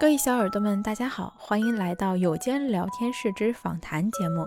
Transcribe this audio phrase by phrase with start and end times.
[0.00, 4.46] 各位小耳朵们，大家好，欢迎来到有间聊天室之访谈节目。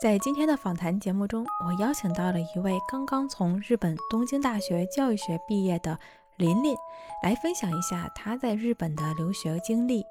[0.00, 5.96] 在今天的访谈节目中，我邀请到了一位刚刚从日本东京大学教育学毕业的
[6.36, 6.74] 琳琳，
[7.22, 10.04] 来分享一下她在日本的留学经历。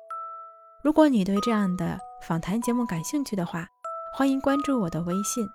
[0.81, 3.67] 如果你对这样的访谈节目感兴趣的话，
[4.15, 5.45] 欢迎关注我的微信，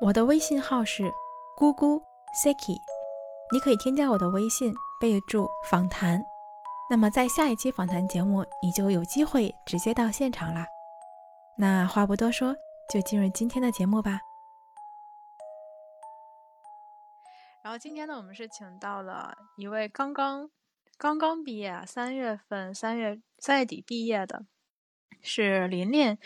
[0.00, 1.04] 我的微信号是
[1.56, 2.02] 咕咕
[2.42, 2.76] Seki，
[3.52, 6.20] 你可以添加我的微信，备注访谈。
[6.90, 10.66] 那么在下一期访谈节目，你就有机会直接到现场啦。
[11.56, 12.54] 那话不多说，
[12.92, 14.20] 就进入今天的节目吧。
[17.62, 20.50] 然后今天呢，我们是请到了一位刚刚
[20.98, 24.44] 刚刚毕业，三月份三月三月底毕业的，
[25.22, 26.18] 是琳琳，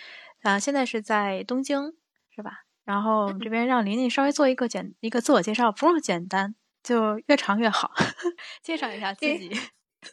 [0.43, 1.97] 啊，现在是在东京，
[2.34, 2.65] 是吧？
[2.84, 7.93] 然后我们这边让琳琳稍微做一个简一个自我介绍，不用简单，就越长越好，
[8.61, 9.53] 介绍一下自己。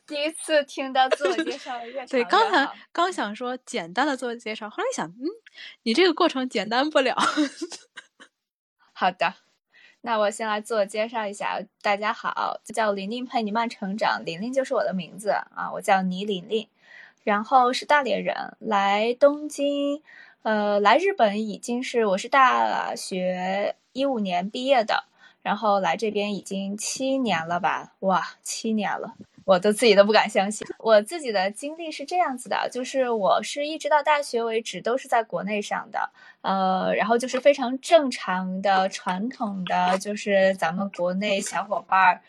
[0.07, 5.25] 第一次听到自我介绍越 对，刚才刚想说简单的自我介绍，后来想，嗯，
[5.83, 7.15] 你这个过程简单不了。
[8.93, 9.35] 好的，
[10.01, 16.67] 那我先来自我介绍一下，大家好，叫琳琳陪你慢成长，琳琳就是我的名字啊，我叫倪琳琳，
[17.23, 20.01] 然后是大连人，来东京，
[20.43, 25.05] 呃，来日本已经是我是大学一五年毕业的，
[25.41, 27.93] 然后来这边已经七年了吧？
[27.99, 29.15] 哇，七年了。
[29.45, 36.09] 我都自己都不敢相信，我自己的经历是这样子的，就是我是一直到大学为止都是在国内上的，
[36.41, 42.21] 呃，然后就是非常正常的、传统的，就是咱们国内小伙伴儿，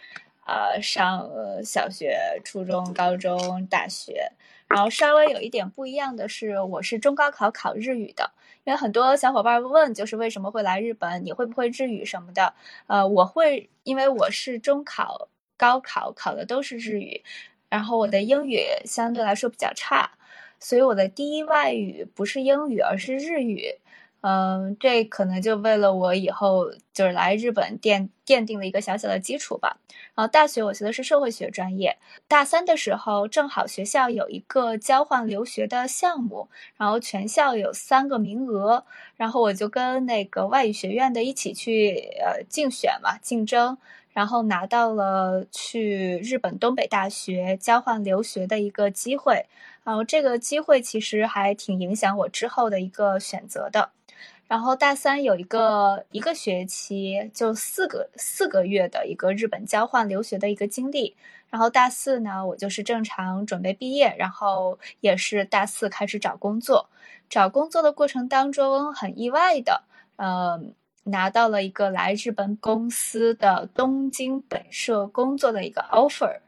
[0.46, 1.26] 呃，上
[1.64, 4.30] 小学、初中、高中、大学，
[4.68, 8.30] 然后稍微有一点不一样的是，我是中高考考日语的，
[8.64, 12.52] 因为很多小伙伴问，就是为什么会来日本，你会不会日语什么的？
[12.88, 15.28] 呃，我会，因为我是中考。
[15.56, 17.22] 高考考的都是日语，
[17.68, 20.12] 然后我的英语相对来说比较差，
[20.60, 23.76] 所以我的第一外语不是英语，而是日语。
[24.22, 29.78] 嗯，这可能就为了我以后就是来日本奠奠定了一个小小的基础吧。
[30.16, 31.96] 然后大学我学的是社会学专业，
[32.26, 38.84] 大三的时候正好学校有一个交换留学的项目，然后全校有三个名额，
[39.14, 43.78] 然后我就跟那个外语学院的一起去呃竞选嘛，竞争。
[44.16, 49.44] 然后拿到了去日本东北大学交换留学的一个机会，
[49.84, 53.90] 然后这个机会其实还挺影响我之后的一个选择的。
[54.48, 61.14] 然后大三有一个一个学期就四个四个月的一个日本交换留学的一个经历。
[61.50, 66.88] 然后大四呢，我就是正常准备毕业，然后也是大四开始找工作。
[67.28, 69.82] 找工作的过程当中很意外的，
[70.16, 70.72] 嗯。
[71.06, 76.40] 拿到了一个来日本公司的东京本社工作的一个 offer，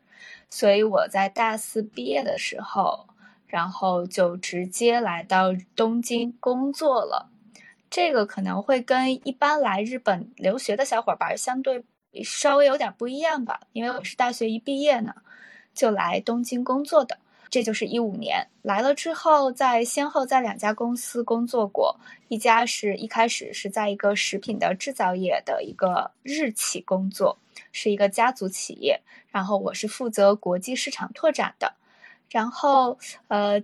[0.51, 3.07] 所以我在大四毕业的时候，
[3.47, 7.31] 然后就直接来到东京工作了。
[7.89, 11.85] 这个可能会跟一般来日本留学的小伙伴相对
[12.25, 15.15] 稍微有点不一样吧，因为我是大学一毕业呢，
[15.73, 17.19] 就来东京工作的。
[17.51, 21.99] 这就是一五年来了之后，在先后在两家公司工作过，
[22.29, 27.39] 一家是一开始是在一个食品的制造业的一个日企工作，
[27.73, 29.01] 是一个家族企业，
[29.31, 31.75] 然后我是负责国际市场拓展的，
[32.31, 32.99] 然后
[33.29, 33.61] 呃，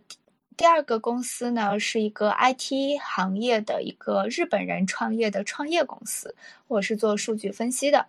[0.56, 6.34] 第二个公司呢是一个 IT 行业的一个日本人创业的创业公司，
[6.68, 8.06] 我是做数据分析的。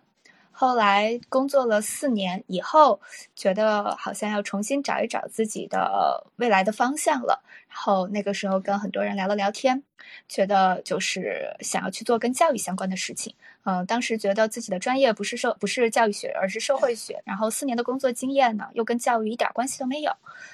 [0.58, 2.98] 后来工作了四年以后，
[3.34, 7.44] 觉得好像要重新找一找自己的未来的方向了。
[7.68, 9.82] 然后那个时候跟很多人聊了聊天，
[10.30, 13.34] 觉得就是想要去做跟教育相关的事情。
[13.64, 17.20] 嗯，当时觉得自己的专业不是社不是教育学，而是社会学。
[17.26, 20.10] 然后四年的工作经验呢，又跟教育一点关系都没有，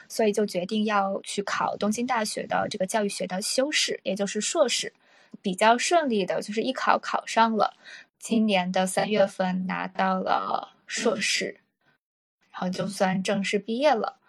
[0.09, 4.93] 所以就决定要去考东京大学的这个教育学的修士，也就是硕士。
[5.41, 7.73] 比较顺利的，就是一考考上了。
[8.23, 11.59] 今年的三月份拿到了硕士，
[12.53, 14.21] 然后就算正式毕业了。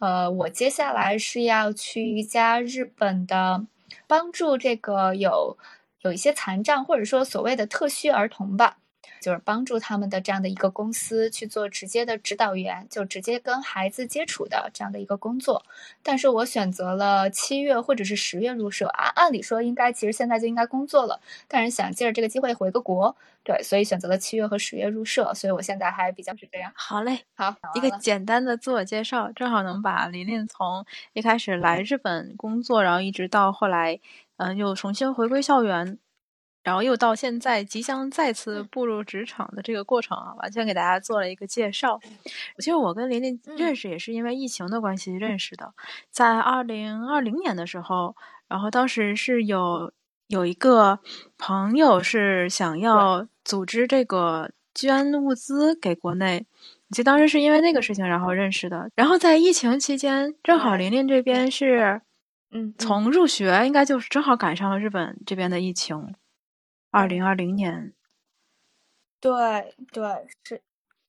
[0.00, 3.64] 呃，我接下来是要去一家日本的，
[4.08, 5.56] 帮助这个有
[6.00, 8.78] 有一些残障或者说所谓的特需儿童吧。
[9.20, 15.64] 就是帮助他们的这样的一个公司去做直接的指导员，就直接跟孩子接触的这样的一个工作。
[16.02, 25.32] 但是我选择了七月或者是十月入社，按按理说应该其实现在就应该工作了，但是想借着这个机会回个国，对，所以选择了七月和十月入社。
[25.34, 26.72] 所以我现在还比较是这样。
[26.74, 34.00] 好嘞，好，一个简单的自我介绍，正好能把琳琳从一开始来日本工作，然后一直到后来，
[34.36, 35.98] 嗯，又重新回归校园。
[36.62, 41.98] 然后又到现在即将再次步入职场的这个过程啊，完全给大家做了一个介绍。
[42.58, 45.72] 其实我跟琳琳认识也是因为疫情的关系认识的，
[46.10, 48.14] 在二零二零年的时候，
[48.48, 49.92] 然后当时是有
[50.26, 50.98] 有一个
[51.38, 56.46] 朋友是想要组织这个捐物资给国内，
[56.90, 58.90] 就当时是因为那个事情然后认识的。
[58.94, 62.02] 然后在疫情期间，正好琳琳这边是，
[62.50, 66.14] 嗯，从入学应该就是正好赶上了日本这边的疫情。
[66.90, 67.92] 二零二零年，
[69.20, 69.30] 对
[69.92, 70.04] 对
[70.44, 70.62] 是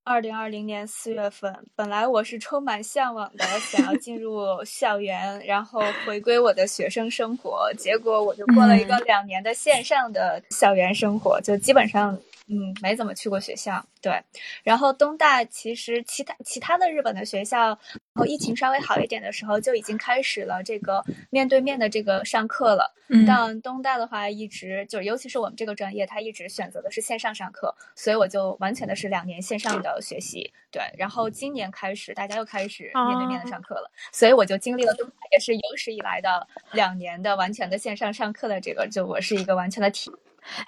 [0.03, 1.65] 二零二零年四月份。
[1.75, 7.71] 本来我是充满向往的，想要进入校园，然后回归我的学生生活。
[7.77, 13.85] 结果我就过了一个两年的线上的校园生活，就基本上嗯没怎么去过学校。
[14.01, 14.21] 对，
[14.63, 17.77] 然后东大其实其他其他的日本的学校，然
[18.15, 22.95] 后疫情稍微好一点的时候就已经开始了这个面对面的这个上课了。
[23.09, 30.51] 嗯，但东大的话一直就尤其是我们这个专业，它一直选择的是线上上课，所以我就完全的是两年线上的学习。
[30.71, 40.11] 对，然后今年开始大家又开始面对面的上课了，所以我就经历了东大也是有史以来的两年的完全的线上上课的这个，就我是一个完全的体。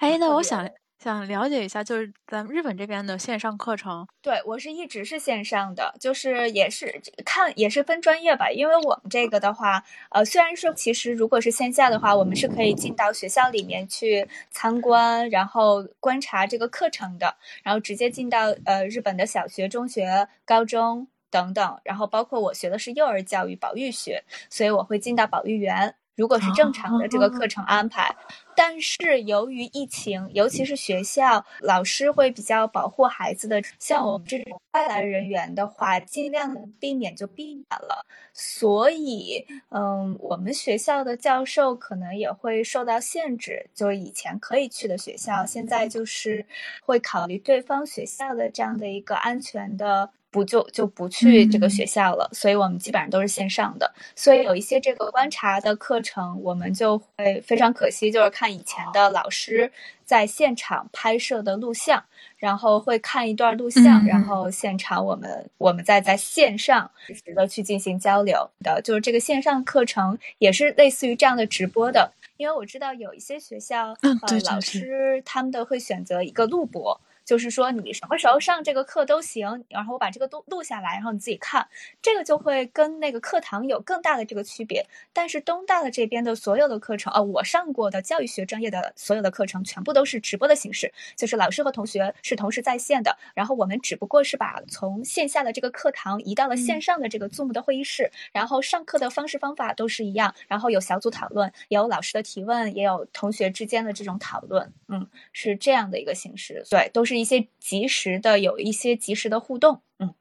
[0.00, 0.68] 哎，那我想。
[1.02, 4.06] 想了解一下，就是咱们日本这边的线上课程。
[4.22, 8.48] 对我是一直是线上的，就是也是看也是分专业吧。
[8.52, 17.34] 因为我们这个的话，呃，虽然说其实如果是线下的话，我们是可以进到学校里面去参观，然后观察这个课程的，
[17.64, 25.96] 然后直接进到呃日本的小学、中学、高中等等，然后包括我学的是幼儿教育保育学，所以我会进到保育园。
[26.14, 28.14] 如果是正常的这个课程安排，
[28.54, 38.04] 但是由于疫情，尤其是学校老师会比较保护孩子的，像我们这种外来人员的话，尽量避免就避免了。
[38.34, 46.44] 所以，嗯，我们学校的教授可能也会受到限制，就以前可以去的学校，现在就是
[46.82, 50.10] 会考虑对方学校的这样的一个安全的。
[50.32, 53.94] 不就就不去这个学校了，所以我们基本上都是线上的。
[54.16, 59.70] 所以有一些这个观察的课程，我们就会非常可惜，就是看以前的老师
[60.06, 62.02] 在现场拍摄的录像，
[62.38, 68.80] 然后会看一段录像，然后现场我们我们再在线上实时的去进行交流的。
[68.82, 74.18] 就是这个线上课程也是类似于这样的直播的，因为我知道有一些学校呃
[74.50, 76.98] 老师他们的会选择一个录播。
[77.32, 81.66] 就是说，你什么时候上这个课都行，然后我把这个都录下来，然后你自己看，
[82.02, 84.84] 这个就会跟那个课堂有更大的这个区别。
[85.14, 107.21] 但是东大的这边的所有的课程，呃，我上过的教育学专业的所有的课程，全部都是直播的形式，就是老师和同学是同时在线的，然后我们只不过是把从线下的这个课堂移到了线上的这个 Zoom 的会议室，然后上课的方式方法都是一样，然后有小组讨论，也有老师的提问，也有同学之间的这种讨论，嗯，是这样的一个形式，对，都是。
[107.24, 110.14] 是一些及时的，有一些及时的互动，嗯，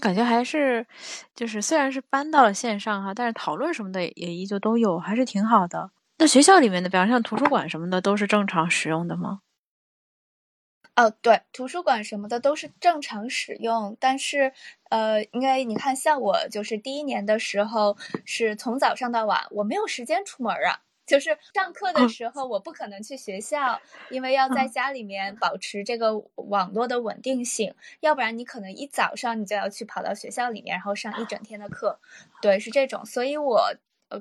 [0.00, 0.86] 感觉还是
[1.34, 5.90] 就是虽然是搬到了线上哈，但是讨论什么的也依旧都有，还是挺好的。
[6.18, 9.40] 那学校里面的，比方像图书馆什么的，都是正常使用的吗？
[10.96, 14.52] 哦，对，图书馆什么的都是正常使用，但是
[14.90, 20.83] 呃，因为你看，像我就是第一年的时候，是从早上到晚，我没有时间出门啊。
[21.06, 23.80] 就是上课的时候，我不可能去学校，
[24.10, 31.98] 因为要在家里面保持这个网络的稳定性，要不然你可能一早上你就要去跑到学校里面，然后上一整天的课，
[32.40, 33.74] 对，是这种，所以我。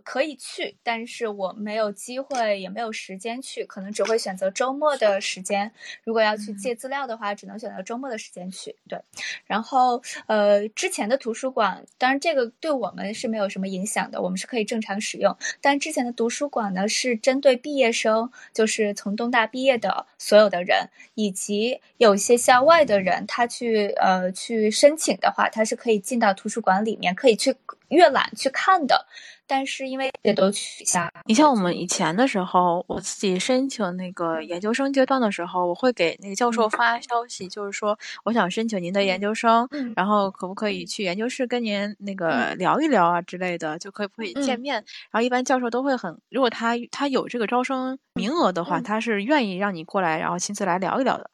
[0.04, 5.72] 可以去，但是我没有机会，也没有时间去，可能只会选择周末的时间。
[6.04, 8.76] 如果要去借资料的话，只能选择周末的时间去。
[8.90, 9.00] 对，
[9.46, 15.38] 然后呃，之前的图书馆，当然这个对我们是没有什么影响的，我们是可以正常使用。
[15.62, 27.56] 但之前的图书馆呢，是针对毕业生，就是从东大毕业的所有的人，以及有一些校外的人，他去呃去申请的话，他是可以进到图书馆里面，可以去
[27.94, 29.06] 阅览去看的。
[29.46, 31.06] 但是因为也都取消。
[31.26, 44.76] 你像我们以前的时候，我自己申请那个研究生阶段的时候，我会给那个教授发消息，就是说我想申请您的研究生，然后可不可以去研究室跟您那个聊一聊啊之类的，就可以不可以见面？
[45.12, 51.30] 然后一般教授都会很，如果他他有这个招生名额的话，他是愿意让你过来，然后亲自来聊一聊的。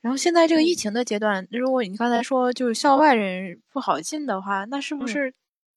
[0.00, 5.32] 然后现在这个疫情的阶段，如果你刚才说就是校外人不好进的话，那是不是？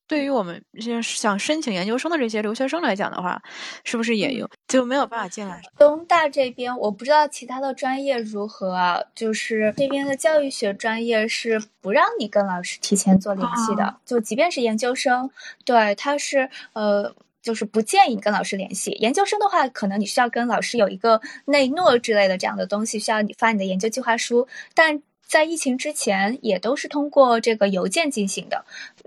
[0.07, 3.41] 对于我们这些想申请研究生的这些留学生来讲的话，
[3.83, 5.61] 是不是也有就没有办法进来？
[5.77, 15.29] 东大这边我不知道其他的专业如何啊，就是这边的教育学专业是不让你跟老师提前做联系的，就即便是研究生，
[15.63, 17.15] 对他是呃。
[17.45, 18.89] 就是不建议你跟老师联系。
[18.93, 24.47] 研究生的话，可能你需要跟老师有一个内诺之类的这样的东西，需要你发你的研究计划书。
[24.73, 28.63] 但在疫情之前，也都是通过这个邮件进行的，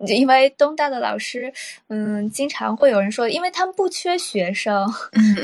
[0.07, 1.53] 因为东大的老师，
[1.89, 4.87] 嗯，经常会有人说，因为他们不缺学生，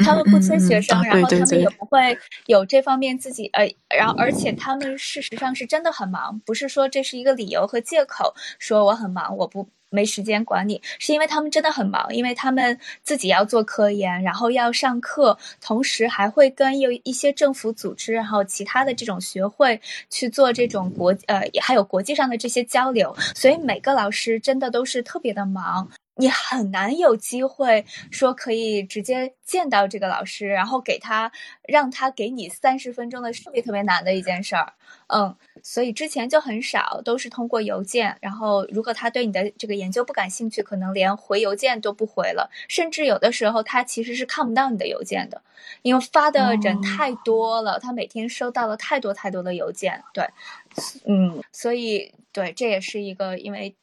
[0.05, 9.69] 他们不缺学生，然后他们也不会有这方面自己，呃，然后而且他们事实上是真的很忙，不是说这是一个理由和借口，说我很忙，我不。
[9.91, 25.89] 没时间管你，是因为他们真的很忙，因为他们自己要做科研，然后要上课，同时还会跟有一些政府组织，然后其他的这种学会去做这种国呃，还有国际上的这些交流，所以每个老师真的都是特别的忙。
[26.17, 31.31] 你很难有机会说可以直接见到这个老师，然后给他
[31.67, 34.73] 让他给你三十分钟的特别特别难的一件事儿，
[35.09, 38.17] 嗯，所以之前就很少，都是通过邮件。
[38.21, 45.43] 然后如果他对你的这个研究不感兴趣，可能连回邮件都不回了，甚至有的时候他其实是看不到你的邮件的，
[45.83, 50.03] 因为发的人太多了，他每天收到了太多太多的邮件。
[50.13, 50.29] 对，
[51.07, 53.75] 嗯，所以对，这也是一个因为。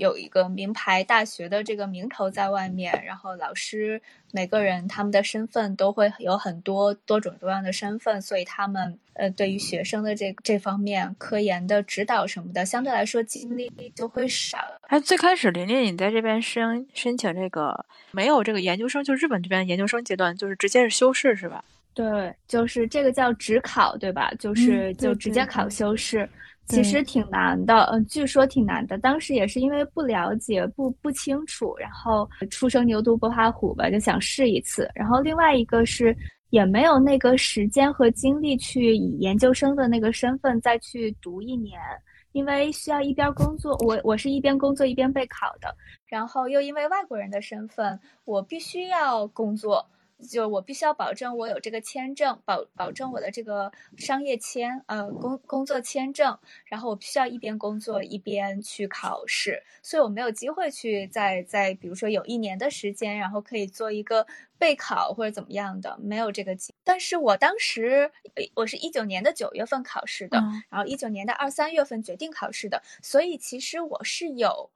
[0.00, 4.00] 有一个名牌大学的这个名头在外面，然后老师
[4.32, 14.56] 每个人他们的身份都会有很多多种多样的身份，所以他们呃对于学生的这这方面科研的指导什么的，相对来说精力就会少。
[14.88, 21.62] 哎，最开始琳琳你在这边申申请这个没有这个研究生，就日本这边研究生阶段就是直接是修士是吧？
[21.92, 24.32] 对，就是这个叫职考对吧？
[24.38, 26.26] 就是就直接考修士。
[26.70, 28.96] 其实挺难的，嗯，据说挺难的。
[28.98, 34.88] 当时也是因为不了解、不不清楚，然后初生牛犊不怕虎吧，就想试一次。
[34.94, 36.16] 然后另外一个是
[36.50, 41.80] 也没有那个时间和精力去以研究生的那个身份再去读一年，
[42.32, 45.74] 因为需要一边工作，我我是一边工作一边备考的，
[46.06, 49.84] 然后又因为外国人的身份，我必须要工作。
[50.28, 64.26] 就我必须要保证我有这个签证，保保证我的这个商业签，呃，工工作签证，然后我必须要一边工作一边去考试，所以我没有机会去在在比如说有一年的时间，然后可以做一个
[64.58, 66.72] 备考或者怎么样的，没有这个机。
[66.84, 68.10] 但是我当时
[68.54, 74.70] 我是一九年的九月份考试的，然后一九年的二三月份决定考试的，所以其实我是有。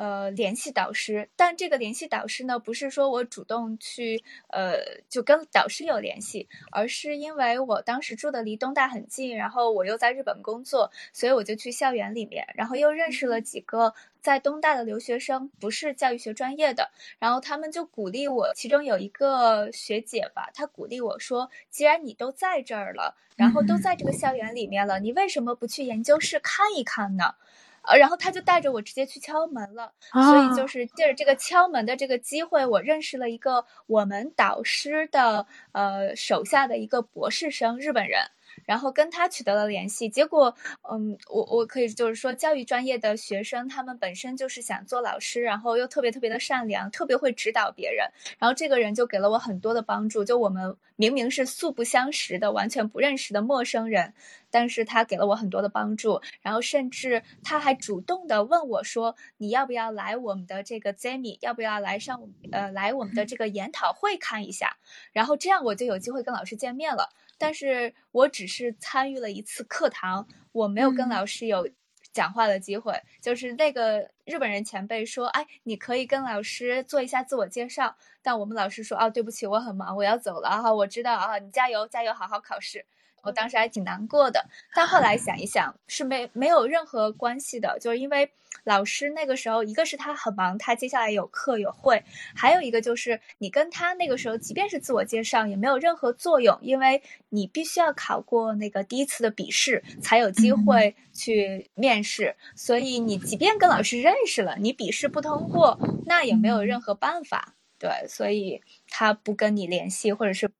[0.00, 4.78] 呃，联系导师，但这个联系导师呢，不是说我主动去，呃，
[5.10, 13.92] 就跟导师有联系，而是因为我当时住的离东大很近，然后我又在日本工作，所以我就去校园里面，然后又认识了几个
[14.22, 27.34] 在东大的留学生，不是教育学专业的，然后他们就鼓励我，其中有一个学姐吧，她鼓励我说，既然你都在这儿了，然后都在这个校园里面了，你为什么不去研究室看一看呢？
[27.82, 38.22] 呃，然后他就带着我直接去敲门了，所以就是借着这个敲门的这个机会，我认识了一个我们导师的呃手下的一个博士生，日本人。
[38.64, 40.54] 然后跟他取得了联系，结果，
[40.90, 48.08] 嗯，我我可以就是说，教育专业的学生，他们本身就是想做老师，然后又特别特别的善良，特别会指导别人。
[48.38, 50.24] 然后这个人就给了我很多的帮助。
[50.24, 54.12] 就我们明明是素不相识的、完全不认识的陌生人，
[54.50, 56.20] 但是他给了我很多的帮助。
[56.42, 61.38] 然后甚至他还主动的问我说：“你要不要来我们的这个 Zemi？
[61.40, 64.76] 要不要来上呃来我们的这个研讨会看一下？”
[65.12, 67.08] 然后这样我就有机会跟老师见面了。
[67.40, 71.66] 但是我只是参与了一次课堂，我没有跟老师有
[72.12, 72.92] 讲话的机会。
[73.22, 82.84] 就是那个日本人前辈说：“哎，你可以跟老师做一下自我介绍。”但我们老师说：“哦，对不起，我很忙，我要走了哈。”我知道啊，你加油，加油，好好考试。
[83.22, 88.30] 我当时还挺难过的，但后来想一想，是没没有任何关系的，就是因为
[88.64, 92.02] 老师那个时候，一个是他很忙，他接下来有课有会，
[92.34, 110.50] 还有一个就是你跟他那个时候，即便是自我介绍，也没有任何作用，因为你必须要考过那个第一次的笔试，才有机会去面试，所以你即便跟老师认识了，你笔试不通过，那也没有任何办法，对，所以他不跟你联系，或者是。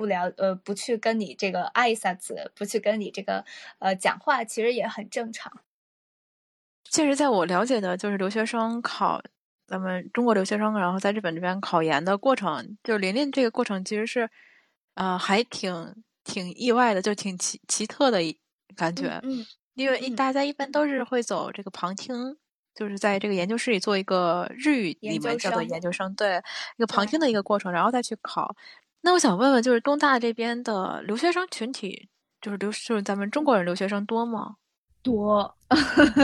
[0.00, 3.44] 不聊呃，不去跟你这个挨一下子，不去跟你这个
[3.80, 5.52] 呃讲话，其实也很正常。
[6.84, 9.22] 确实，在我了解的，就是留学生考
[9.66, 14.30] 咱们中国留学生，然后在日本这边考研的过程，就是琳琳这个过程，其实是
[14.94, 18.20] 呃还挺挺意外的，就挺奇奇特的
[18.74, 19.20] 感觉。
[19.22, 22.38] 嗯，因为大家一般都是会走这个旁听，
[22.74, 26.42] 就是在这个研究室里做一个日语里面叫做研究生，对
[26.78, 28.56] 一个旁听的一个过程，然后再去考。
[29.02, 32.08] 那我想问问，就是东大这边的留学生群体，
[32.40, 34.56] 就是留就是咱们中国人留学生多吗？
[35.02, 35.56] 多，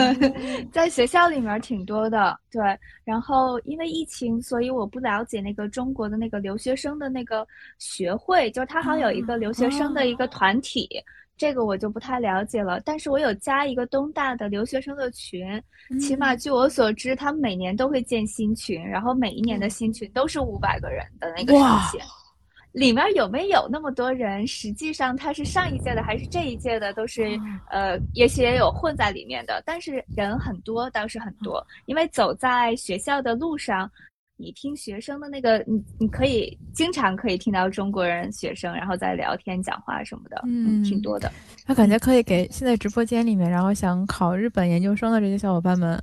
[0.71, 2.38] 在学校里面挺多的。
[2.50, 2.62] 对，
[3.04, 7.47] 然后因为疫情，所以我不了解那个中国的那个留学生的那个
[7.78, 10.88] 学会，就是他好像有一个留学生的一个团体。
[11.38, 15.62] 这个我就不太了解了，但是我有加一个东大的留学生的群，
[16.00, 22.00] 起码据我所知，他们每年都会建新群，然后每一年的新群都是五百个人的那个上限。
[22.76, 24.47] 里面有没有那么多人？
[24.47, 27.40] 实际上他是上一届的还是这一届的，都是
[27.71, 33.90] 呃，也许也有混在里面的，但是人很多倒是很多，因为走在学校的路上。
[34.38, 41.33] 你听学生的那个，你你可以经常可以听到中国人学生，然后在聊天、讲话什么的，嗯，挺多的。
[41.64, 45.99] 他感觉可以给现在直播间里面，然后想考日本研究生的这些小伙伴们，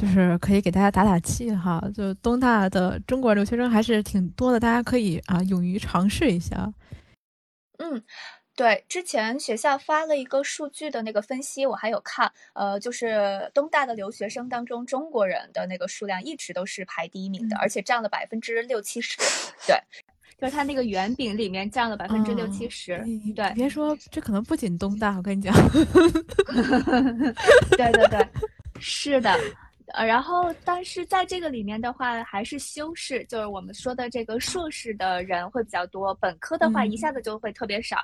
[0.00, 1.82] 就是可以给大家打打气哈。
[1.94, 6.72] 就东大的中国留学生还是挺多的，大家可以啊，勇于尝试一下。
[7.78, 8.02] 嗯。
[8.58, 19.16] 对，之前学校发了一个数据的那个分析，我还有看，呃，就是东大的留学生当中，中国人的那个数量一直都是排第一名的，而且占了百分之六七十。
[19.64, 19.76] 对，
[20.36, 23.00] 就是他那个圆饼里面占了百分之六七十。
[23.36, 25.54] 对，别说这可能不仅东大，我跟你讲。
[27.78, 28.28] 对对对，
[28.80, 29.32] 是的，
[29.94, 37.98] 呃，然后但是在这个里面的话，还是修士，就是我们说的这个硕士的人会比较多，本科的话一下子就会特别少。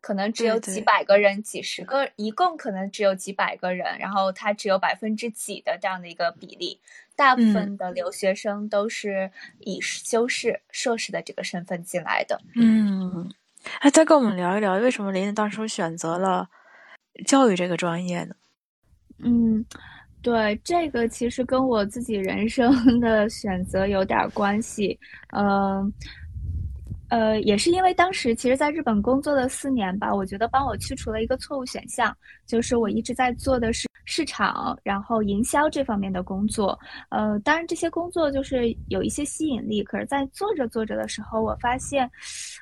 [0.00, 6.80] 可能只有几百个人，几十个，一共可能只有几百个人，然后他只有百分之几的这样的一个比例，
[7.16, 12.40] 大部分的留学生都是以修士、硕士的这个身份进来的。
[12.54, 13.28] 嗯，
[13.80, 16.48] 哎再跟我们聊一聊，为什么林当初选择了
[17.26, 18.36] 教育这个专业呢？
[19.18, 19.64] 嗯，
[20.26, 24.98] 对，这个其实跟我自己人生 的选择有点关系。
[25.30, 25.92] 嗯。
[27.08, 32.12] 呃，也是因为当时其实在日本工作了四年吧，我觉得帮我去除了一个错误选项，
[32.44, 36.76] 就是我一直在做的是市场，然后营销这方面的工作。
[37.10, 42.10] 呃，当然这些工作就是有一些吸引力，可是在做着做着的时候，我发现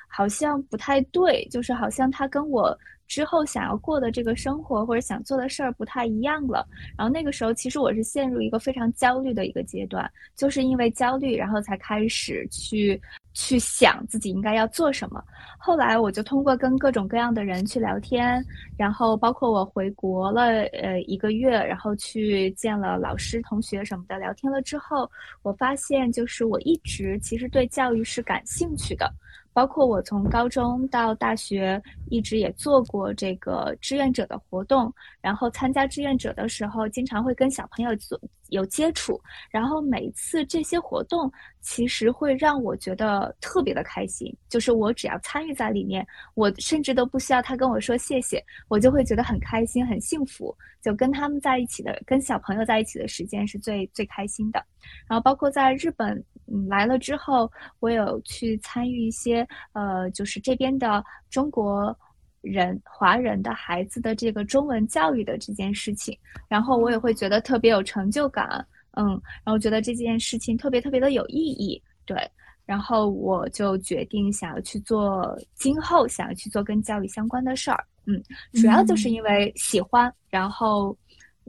[0.07, 2.77] 好像不太对，就是好像它跟我。
[3.07, 12.99] 之后想要过的这个生活或者想做的事儿不太一样了，然后那个时候其实我是陷入一个非常焦虑的一个阶段，就是因为焦虑，然后才开始去
[13.33, 15.23] 去想自己应该要做什么。
[15.57, 18.43] 后来我就通过跟各种各样的人去聊天，
[18.77, 25.09] 然后包括我回国了呃一个月，然后去见了老师、同学什么的，聊天了之后，
[25.41, 29.11] 我发现就是我一直其实对教育是感兴趣的。
[29.55, 34.93] 包括我从高中到大学，一直也做过这个志愿者的活动。
[35.21, 39.19] 然后参加志愿者的时候，经常会跟小朋友做有接触。
[39.49, 41.31] 然后每次这些活动，
[41.61, 44.35] 其实会让我觉得特别的开心。
[44.49, 50.55] 就是我只要参与在里面，我甚至都不需要他跟我说谢谢，我就会觉得很开心、很幸福。
[50.81, 54.63] 就跟他们在一起的，跟小朋友在一起的时间是最最开心的。
[55.07, 56.23] 然后包括在日本。
[56.47, 61.97] 嗯，来了之后，我有去参与一些，呃，就是这边的中国
[62.45, 69.09] 人、华人的孩子的这个中文教育的这件事情，然后我也会觉得特别有成就感，嗯，
[69.43, 72.17] 然后觉得这件事情特别特别的有意义，对，
[72.65, 78.21] 然后我就决定想要去做，今后想要去做跟教育相关的事儿，嗯，
[78.53, 80.95] 主要就是因为喜欢，然后，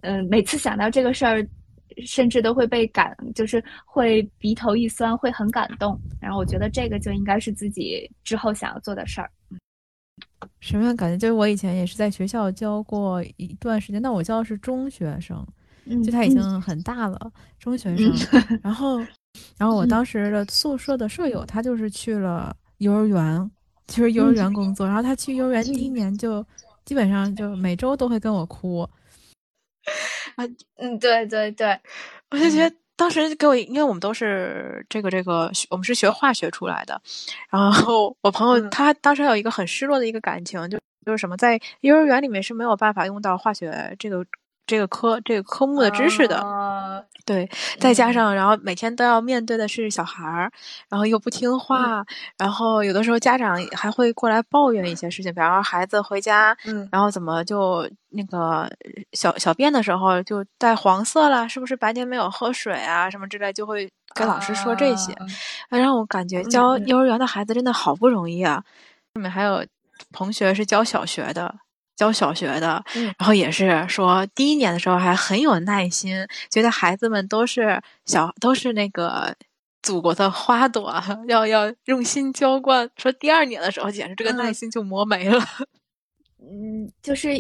[0.02, 1.46] 嗯，每次想到这个事儿。
[2.04, 5.98] 甚至都会被感，就是会鼻头一酸，会很感动。
[6.20, 9.30] 然后我觉得这个就应该是自己之后想要做的事儿。
[10.61, 11.16] 什么样感觉？
[11.18, 15.46] 就是我以前也是在学校教过一段时间，但我教的是中学生，
[16.05, 18.12] 就他已经很大了，中学生。
[18.62, 18.99] 然后，
[19.57, 23.51] 然后我当时的宿舍的舍友，他就是去了幼儿园，
[23.87, 24.87] 就是幼儿园工作。
[24.87, 26.44] 然后他去幼儿园第一年就
[26.85, 28.88] 基本上就每周都会跟我哭。
[30.37, 30.44] 啊，
[30.77, 31.81] 嗯，对对对，
[32.31, 37.00] 我就觉得当时给我，因为我们都是这个这个，我们是学化学出来的，
[37.50, 44.24] 然后我朋友他当时有一个很失落的一个感情，就就是什么，在幼儿园里面是没有办法用到化学这个。
[44.66, 47.48] 这个科这个科目的知识的，对，
[47.79, 50.50] 再加上然后每天都要面对的是小孩儿，
[50.88, 52.05] 然后又不听话，
[52.37, 58.68] 然后有的时候家长还会过来抱怨一些事情，比方说孩子回家，嗯，然后怎么就那个
[59.12, 65.16] 小小便的时候就带黄色了，是不是白天没有喝水啊什么之类，就会跟老师说这些，
[65.68, 68.62] 让我感觉教幼儿园的孩子真的好不容易啊。
[69.14, 69.64] 后面还有
[70.12, 71.55] 同学是教小学的。
[71.96, 72.85] 教小学的，
[73.18, 79.35] 然后也是说，第一年的时候还很有耐心，觉得孩子们都是小，都是那个
[79.82, 82.88] 祖国的花朵， 要要用心浇灌。
[82.96, 85.42] 说第二年的时候，简直这个耐心就磨没了。
[86.48, 87.30] 嗯，就是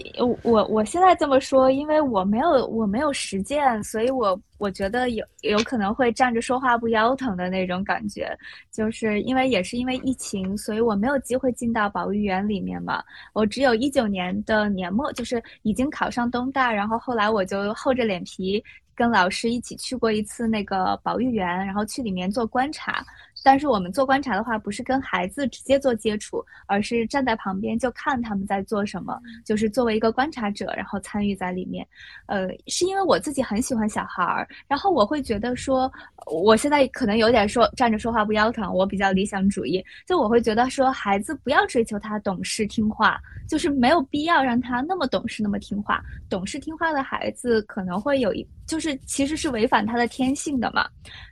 [0.42, 8.36] 我我现在这么说，因为我没有我没有实践，所以我我觉得有有可能会站着说话不腰疼的那种感觉，
[8.72, 13.00] 就是因为也是因为疫情，所以我没有机会进到保育园里面嘛。
[13.32, 18.60] 我只有一九年的年末，就是已经考上东大，然后后来我就厚着脸皮
[18.92, 23.04] 跟老师一起去过一次那个保育园，然后去里面做观察。
[23.46, 31.86] 但是我们做观察的话，不是跟孩子直接做接触，而是站在旁边就看他们在做什么，就是作为一个观察者，然后参与在里面。
[32.26, 35.88] 呃，是因为我自己很喜欢小孩儿，然后我会觉得说，
[36.26, 43.16] 我现在可能有点说站着说话不腰疼，我比较理想主义，就我会觉得说，孩子不要追求他懂事听话，
[43.48, 46.02] 就是没有必要让他那么懂事那么听话。
[46.28, 50.84] 懂事听话的孩子可能会有一，就是其实是违反他的天性的嘛。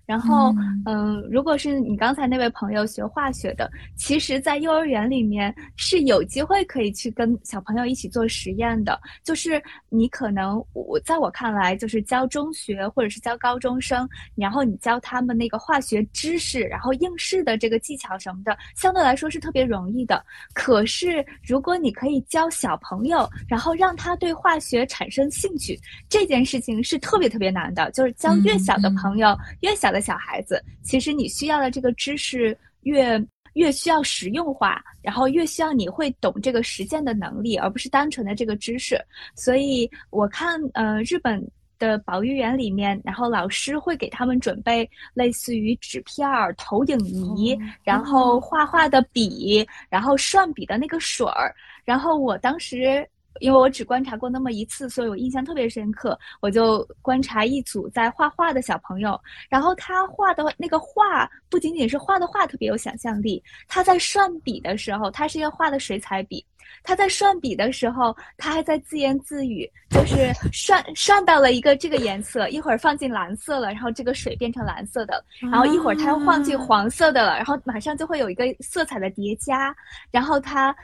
[0.07, 9.01] 然后，嗯，如果是你刚才那位朋友学化学的，其实，在幼儿园里面是有机会可以去跟小朋友一起做实验的。
[9.23, 20.23] 就是你可能，我在我看来，就是教中学或者是教高中生，然后你教他们那个化学知识，然后应试的这个技巧什么的，相对来说是特别容易的。
[20.53, 27.90] 可是，如果你可以教小朋友，然后让他对化学产生兴趣，这件事情是特别特别难的。
[27.93, 29.93] 就是教越小的朋友，越小。
[29.94, 38.98] 的小孩子，其实你需要的这个知识越越需要实用化，然后越需要你会懂这个实践的能力，而不是单纯的这个知识。
[39.37, 41.40] 所以我看，呃，日本
[41.78, 51.54] 的保育园里面，然后老师会给他们准备类似于纸片儿、投影仪，然后画画的笔，然后涮笔的那个水儿。
[51.85, 53.09] 然后我当时。
[53.40, 56.18] 因为我只观察过那么一次，所以我印象特别深刻。
[56.40, 66.44] 我就观察一组在画画的小朋友，然后他画的那个画不仅仅是画的画特别有想象力，他在涮笔的时候，他是要画的水彩笔，
[66.83, 79.75] 他在涮笔的时候，他还在自言自语，就是涮涮到了一个这个颜色，一会儿放进蓝色了，然后这个水变成蓝色的，然后一会儿他又放进黄色的了，然后马上就会有一个色彩的叠加，
[80.11, 80.75] 然后他。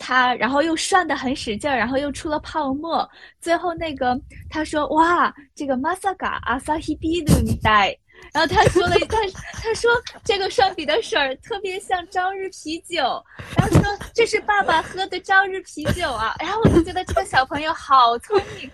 [0.00, 3.08] 他然后又涮的很使劲儿，然后又出了泡沫，
[3.38, 7.94] 最后那个他说哇，这个 masaka asahi biru 带，
[8.32, 9.90] 然后他说了一 段他说
[10.24, 13.22] 这个涮笔的水儿特别像朝日啤酒，
[13.58, 18.70] 然后说这是爸爸喝的朝日啤酒啊，然后我就觉得这个小朋友好聪明。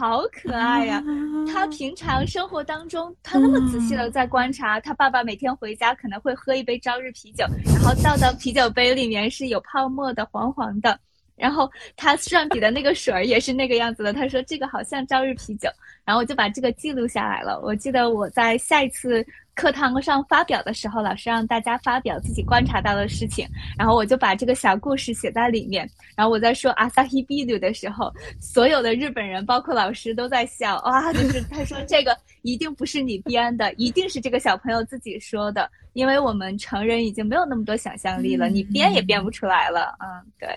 [0.00, 1.04] 好可爱呀！
[1.46, 10.98] 他平常生活当中，他那么仔细的在观察他爸爸每天回家可能会喝一杯朝日啤酒，然后倒到啤酒杯里面是有泡沫的，黄黄的。
[11.36, 14.10] 然后他涮笔的那个水儿也是那个样子的。
[14.10, 15.68] 他说这个好像朝日啤酒，
[16.02, 17.60] 然后我就把这个记录下来了。
[17.62, 19.22] 我记得我在下一次
[19.60, 23.46] 课堂上发表的时候，老师让大家发表自己观察到的事情，
[23.76, 25.86] 然后我就把这个小故事写在里面。
[26.16, 30.80] 然后我在说阿萨希比鲁的时候，所有的日本人，包括老师都在笑。
[30.86, 39.94] 哇，就是他说这个一定不是你编的，一定是这个小朋友自己说的，因为我们成人已经没有那么多想象力了，你编也编不出来了。
[40.00, 40.48] 嗯，对。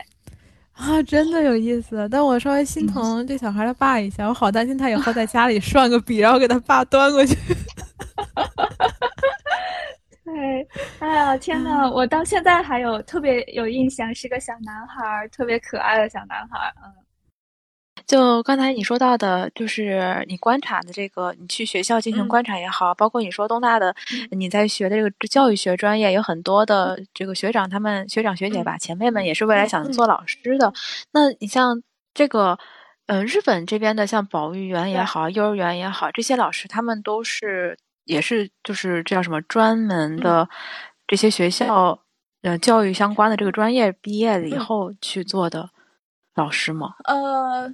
[0.72, 7.36] 啊，真的有意思，但我稍微心疼这小孩的爸一下，我好担心他以后在家里涮个笔，然后给他爸端过去。
[10.26, 10.68] 对，
[11.00, 16.92] 哎呀，天呐，我到现在还有特别有印象，是个小男孩，特别可爱的小男孩，嗯。
[18.06, 23.96] 就刚才你说到的，就是你观察的这个，你去学校进行观察也好，包括你说东大的，
[24.32, 30.74] 你在学的这个教育学专业，有很多的这个学长，他们学长学姐吧，前辈们也是未来想做老师的。
[31.12, 31.82] 那你像
[32.14, 32.58] 这个，
[33.08, 40.48] 嗯，日本这边的，像保育员也好，幼儿园也好，这些老师他们都是也是就是这叫什么专门的
[41.08, 42.00] 这些学校，
[42.42, 45.70] 呃，教育相关的这个专业毕业了以后去做的
[46.36, 46.96] 老师吗？
[47.06, 47.74] 呃。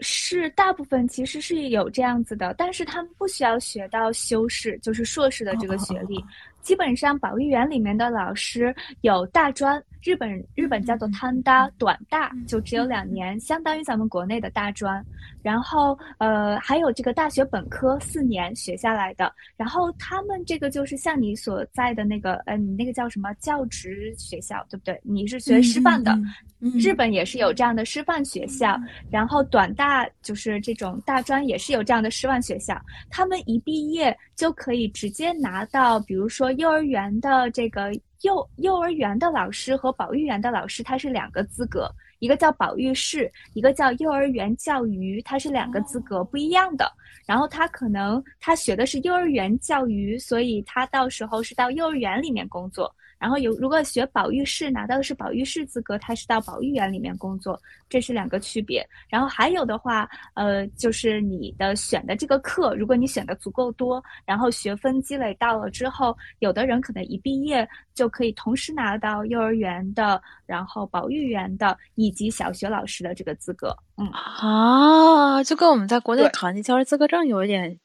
[0.00, 6.22] 是大部分其实是有这样子的，但是他们不需要学到修士，就是硕士的这个学历。
[6.64, 15.04] 基本上保育园里面的老师有大专，日本日本叫做汤大短大，就只有两年，相当于咱们国内的大专。
[15.42, 19.30] 然后呃还有这个大学本科四年学下来的。
[19.58, 24.98] 然后他们这个就是像你所在的那个呃你那个叫什么教职学校对不对？
[25.04, 26.18] 你是学师范的，
[26.60, 28.80] 日本也是有这样的师范学校。
[29.10, 36.53] 然后短大就是这种大专也是有这样的师范学校，他们一毕业就可以直接拿到，比如说。
[36.54, 46.90] 幼儿园的这个幼幼儿园的老师和保育员的老师，他是两个资格，一个叫保育室，一个叫幼儿园教育，他是两个资格不一样的。
[47.26, 52.94] 然后他可能他学的是幼儿园教育，所以他到时候是到幼儿园里面工作。
[53.24, 57.58] 然后有如果学保育士拿到的是保育士资格，他是到保育园里面工作，
[57.88, 58.86] 这是两个区别。
[59.08, 73.74] 然后还有的话，呃，就是你的选的这个课，如果你选的足够多，然后学分积累到了之后，有的人可能一毕业就可以同时拿到幼儿园的、然后保育员的以及小学老师的这个资格。
[73.96, 77.80] 嗯啊，就跟我们在国内考那教师资格证有一点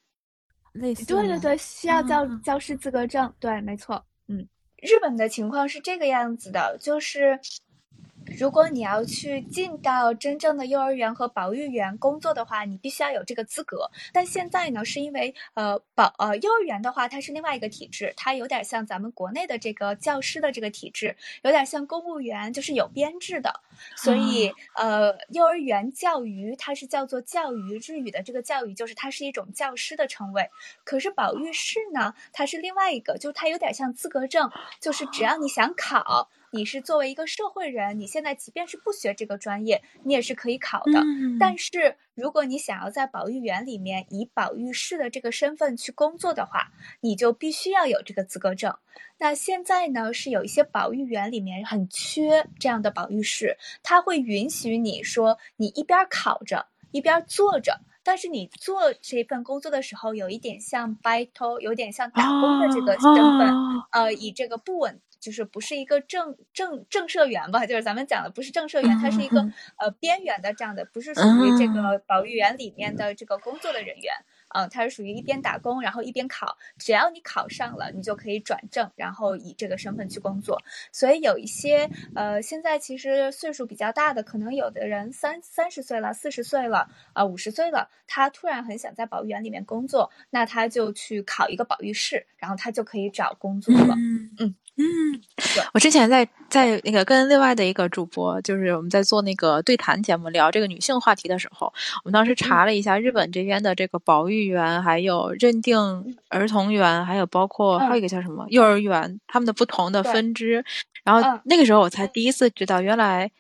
[0.74, 1.06] 类似。
[1.06, 3.34] 对对对，需要教教师资格证。
[3.40, 4.04] 对，没错。
[4.28, 4.46] 嗯。
[4.82, 7.40] 日本的情况是这个样子的，就是。
[8.40, 13.92] 如果你要去进到真正的幼儿园和保育园工作的话，你必须要有这个资格。
[14.14, 23.60] 但现在呢，是因为呃保呃幼儿园的话，它是另外一个体制，它有点像咱们国内的这个教师的这个体制，有点像公务员，就是有编制的。
[23.98, 30.50] 所以呃幼儿园教育它是叫做教育，日语的这个教育就是它是一种教师的称谓。
[30.86, 34.50] 可是保育士呢，它是另外一个，就它有点像资格证，
[34.80, 36.30] 就是只要你想考。
[36.52, 41.00] 你是作为一个社会人，你现在即便是不学这个专业，你也是可以考的。
[41.40, 48.76] 但是如果你想要在保育园里面以保育士的这个身份去工作的话，你就必须要有这个资格证。
[49.20, 63.54] 那现在呢，是有一些保育园里面很缺这样的保育士，他会允许你说你一边考着一边做着，但是你做这份工作的时候，有一点像 battle，有点像打工的这个身份，
[63.92, 65.00] 呃，以这个不稳。
[65.20, 67.66] 就是不是一个正正正社员吧？
[67.66, 69.42] 就是咱们讲的不是正社员，他是一个
[69.78, 74.14] 呃边缘的这样的，不是属于这个保育员里面的这个工作的人员。
[74.18, 74.39] 嗯，
[74.70, 76.58] 他是属于一边打工，然后一边考。
[76.78, 80.62] 只要你考上了，你就可以转正，然后以这个身份去工作。
[80.92, 93.96] 所以有一些呃，现在其实岁数比较大的，可能有的人三三十岁了、四十岁了、啊五十岁了，他突然很想在保育园里面工作，那他就去考一个保育士，然后他就可以找工作了。
[93.96, 94.56] 嗯嗯。
[94.82, 95.20] 嗯，
[95.74, 101.68] 我之前在在那个跟另外的一个主播，就是我们在做那个对谈节目聊这个女性话题的时候，
[102.06, 105.78] 我们当时查了一下日本这边的这个保育员，还有认定
[106.30, 110.64] 儿童园，还有包括还有一个叫什么幼儿园，他们的不同的分支。
[111.04, 113.32] 然后那个时候我才第一次知道，原来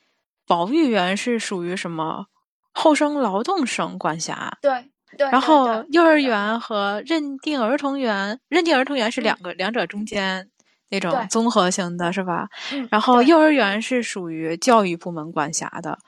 [0.47, 2.27] 保育园是属于什么
[2.71, 4.57] 后生劳动省管辖。
[4.61, 5.29] 对对。
[5.29, 10.49] 然后幼儿园和认定儿童园，认定儿童园是两个两者中间。
[10.91, 12.49] 那种综合型的是吧？
[12.89, 15.99] 然后幼儿园是属于教育部门管辖的。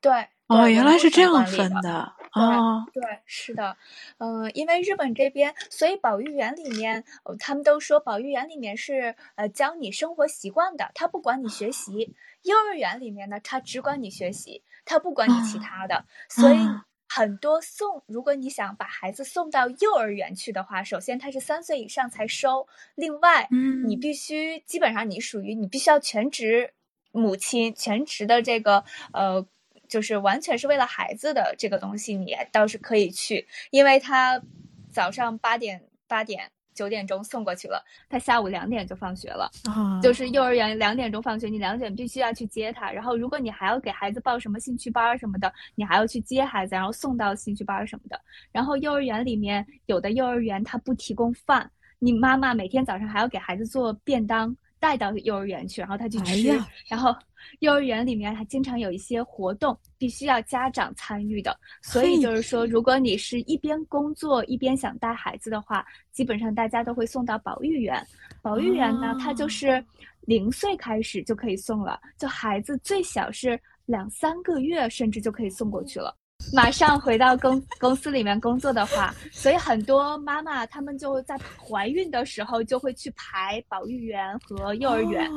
[0.00, 2.10] 对，哦，原来是这样分的。
[2.34, 3.76] 哦，对，是的，
[4.18, 7.04] 嗯，因为日本这边，所以保育园里面，
[7.38, 12.14] 他们都说保育园里面是呃教你生活习惯的，他不管你学习。
[12.42, 16.56] 幼儿园里面呢，他只管你学习，他不管你其他的，所以。
[17.06, 22.66] 很多送，如果你想把孩子送到幼儿园去的话，首先他是三岁以上才收。
[22.96, 26.72] 另外，嗯，你必须基本上你属于你必须要全职
[27.12, 29.46] 母亲，全职的这个呃，
[29.88, 34.40] 就是完全是为了孩子的这个东西，你倒是可以去，因为他
[34.90, 36.50] 早上八点八点。
[36.74, 39.48] 九点钟送过去了，他下午两点就放学了，
[40.02, 42.90] 就是幼儿园两点钟放学，你两点必须要去接他。
[42.90, 48.20] 然后，如果你还要给孩子报什么兴趣班什么的，你还要去接孩子，然后送到兴趣班什么的。
[48.50, 51.70] 然后，幼儿园里面有的幼儿园他不提供饭，
[52.00, 54.56] 你妈妈每天早上还要给孩子做便当。
[54.84, 56.54] 带到幼儿园去，然后他去吃。
[56.86, 57.16] 然后
[57.60, 61.58] 幼儿园里面还经常有一些活动，必须要家长参与的。
[61.80, 68.06] 所以就是说，如果你是一边工作一边想带孩子的话，基本上大家都会送到保育园。
[68.42, 69.82] 保育园呢，它就是
[70.20, 76.14] 零岁开始就可以送了，就孩子最小是两三个月，甚至就可以送过去了。
[76.52, 85.28] 马上回到公公司里面工作的话，所以很多妈妈她们就在怀孕的时候就会去排保育员和幼儿园，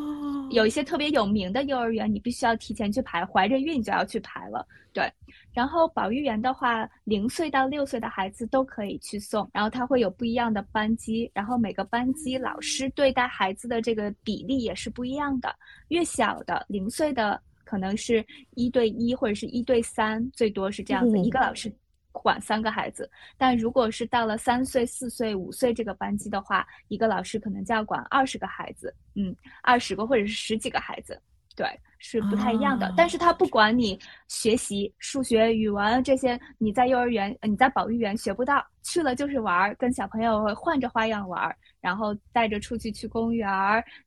[0.51, 4.63] 有一些特别有名的幼儿园，你必须要提前去排，怀着孕就要去排了。
[4.93, 5.11] 对，
[5.53, 15.55] 然后保育员的话，零岁到六岁的孩子都可以去送，然后他会有不一样的班级，然后每个班级老师对待孩子的这个比例也是不一样的，
[15.87, 17.41] 越小的零岁的。
[17.67, 18.25] 可能是
[18.55, 21.69] 一对一或者是一对三，最多是这样子，一个老师
[22.13, 23.09] 管三个孩子。
[23.37, 31.21] 但如果是到了三岁、四岁、五岁这个班级的话，一个老师可能就要管二十个孩子，嗯，二十个或者是十几个孩子，
[31.55, 31.67] 对，
[31.99, 32.93] 是不太一样的。
[32.95, 33.99] 但是他不管你
[34.29, 41.55] 学习数学、语文这些，你在幼儿园、你在保育园学不到，去了就是玩儿，跟小朋友换着花样玩儿。
[41.87, 43.47] 然后带着出去去公园，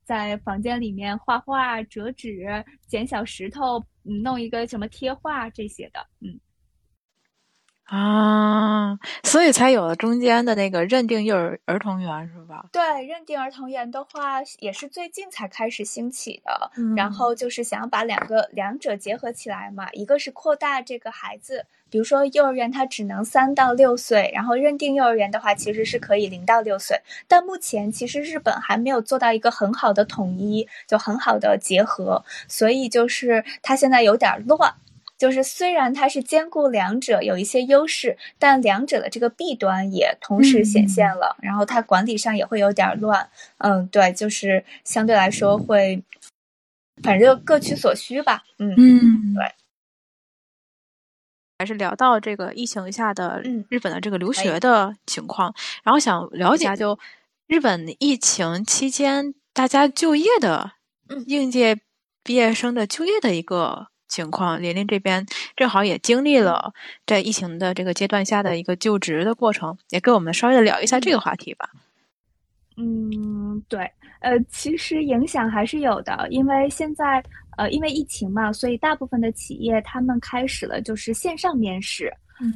[0.03, 6.39] 在房间里面画画、折纸、捡小石头，嗯弄一个什么贴画这些的，嗯。
[7.91, 12.65] 啊，所以才有了中间的那个认定幼儿儿童园，是吧？
[12.71, 16.71] 对，认定儿童园的话，也是最近才开始兴起的。
[16.95, 27.01] 然后就是想要把两个两者结合起来嘛，一个是扩大这个孩子，比如说幼儿园它只能三到六岁，然后认定幼儿园的话其实是可以零到六岁。
[27.27, 34.75] 但目前其实日本还没有做到一个很好的统一，就很好的结合，所以就是它现在有点乱。
[35.21, 43.29] 就是虽然它是兼顾两者有一些优势，但两者的这个弊端也同时显现了，然后它管理上也会有点乱。
[43.59, 46.03] 嗯，对，就是相对来说会，
[47.03, 48.41] 反正就各取所需吧。
[48.57, 49.53] 嗯嗯，对。
[51.59, 55.53] 还是聊到这个疫情下的日本的这个留学的情况，
[55.83, 56.97] 然后想了解一下，就
[57.45, 60.71] 日本疫情期间大家就业的
[61.27, 61.79] 应届
[62.23, 63.90] 毕业生的就业的一个。
[64.11, 66.73] 情况，琳琳这边正好也经历了
[67.07, 71.69] 在疫情的这个阶段下的一个就职的过程，也跟我们稍微的聊一下这个话题吧。
[72.75, 77.23] 嗯，对，呃，其实影响还是有的，因为现在
[77.57, 82.11] 呃，因为疫情嘛，所以大部分的企业他们开始了就是线上面试。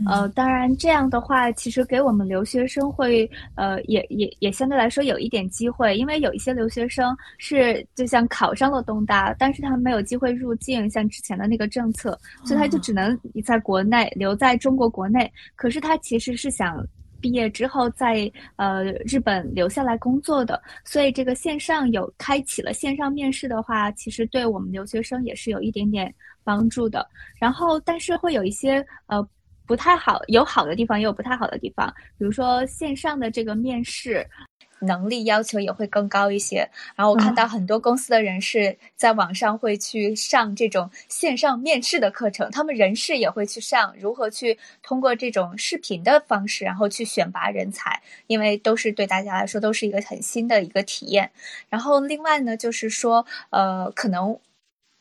[0.07, 15.31] 呃，当然，这样的话，其实给我们留学生会，呃，也也也相对来说有一点机会，因为有一些留学生是就像考上了东大，但是他没有机会入境，像之前的那个政策，所以他就只能在国内留在中国国内。
[15.55, 16.83] 可是他其实是想
[17.21, 27.07] 毕业之后在呃日本留下来工作的，所以这个线上有开启了线上面试的话，其实对我们留学生也是有一点点帮助的。
[27.39, 29.27] 然后，但是会有一些呃。
[29.65, 31.93] 不太好，有好的地方，也有不太好的地方。
[32.17, 34.27] 比如说线上的这个面试，
[34.81, 36.69] 能力要求也会更高一些。
[36.95, 51.31] 然后我看到很多公司的人士在网上会去上这种线上面试的课程，他们人事也会去上如何去通过这种视频的方式，然后去选拔人才，因为都是对大家来说都是一个很新的一个体验。
[51.69, 54.37] 然后另外呢，就是说，呃，可能。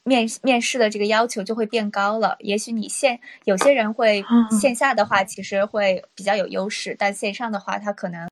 [0.05, 2.37] 面面试的这个要求就会变高了。
[2.41, 4.25] 也许你线有些人会
[4.61, 8.29] 线下的话，其实会比较有优势，但线上的话，他可能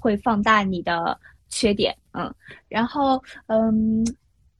[0.00, 1.96] 会放大你的缺点。
[2.12, 2.34] 嗯，
[2.68, 4.04] 然后嗯。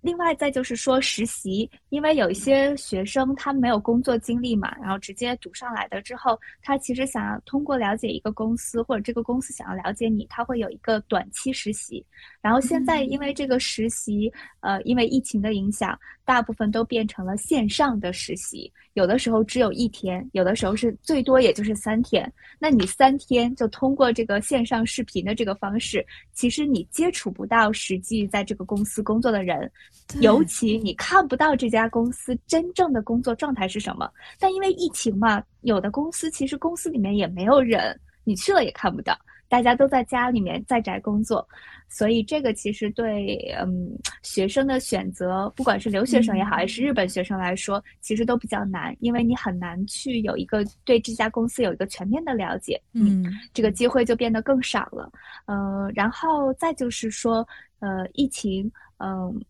[0.01, 12.05] 另外，再就是说实习，因为有一些学生他没有工作经历嘛，然后直接读上来的之后，他其实想要通过了解一个公司，或者这个公司想要了解你，他会有一个短期实习。
[12.41, 22.33] 然后现在因为这个实习，呃，因为疫情的影响，大部分都变成了线上的实习，有的时候只有一天，有的时候是最多也就是三天。
[22.59, 29.71] 那你三天就通过这个线上视频的这个方式，其实你接触不到实际在这个公司工作的人。
[30.21, 39.17] 尤其你看不到这家公司真正的工作状态是什么，但因为疫情嘛，有的公司其实公司里面也没有人，你去了也看不到，
[39.49, 41.47] 大家都在家里面在宅工作，
[41.89, 43.89] 所以这个其实对嗯
[44.25, 53.25] 学生的选择，不管是留学生也好，还是日本学生来说，其实都比较难，因为你很难去有一个对这家公司有一个全面的了解，嗯，
[53.55, 55.09] 这个机会就变得更少了，
[55.47, 57.47] 呃，然后再就是说，
[57.79, 59.41] 呃，疫情，嗯。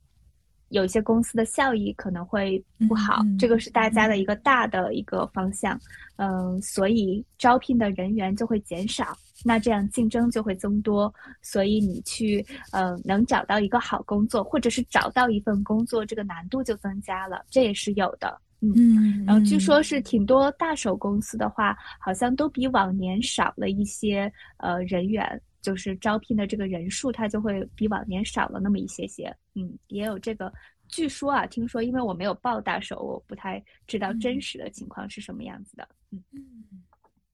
[0.71, 5.79] 有一些公司的效益可能会不好，这个是大家的一个大的一个方向，
[6.17, 19.83] 嗯，所以招聘的人员就会减少，那这样竞争就会增多，所以你去呃能找到一个好工作，或者是找到一份工作，这个难度就增加了，这也是有的，嗯，然后据说。
[19.83, 25.41] 是挺多大手公司的话，好像都比往年少了一些呃人员。
[25.61, 29.35] 就是招聘的这个人数，它就会比往年少了那么一些些。
[29.55, 30.53] 嗯，也有这个，
[30.89, 35.89] 据说啊，听说，因为我没有报大手，我不太知道真实的情况是什么样子的。
[36.11, 36.83] 嗯嗯。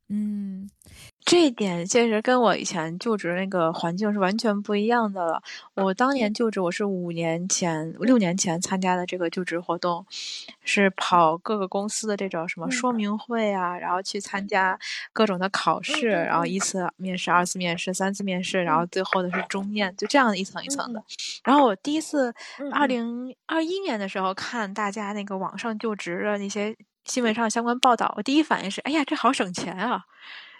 [0.08, 0.70] 嗯，
[1.26, 5.42] 这一点确实跟我以前就职那个环境是完全不一样的了。
[5.74, 10.06] 我当年就职，我是五年前、六年前参加的这个就职活动，
[10.62, 14.78] 是跑各个公司的这种什么说明会啊，然后去参加
[15.12, 21.02] 各种的考试，然后一次面试、二次面试、三次面试，然后最后的是终面，就这样一层一层的。
[21.42, 22.32] 然后我第一次
[22.70, 26.76] 二零二一年的时候看大家那个网上就职的那些。
[27.06, 30.02] 新闻上相关报道，我第一反应是：哎呀，这好省钱啊！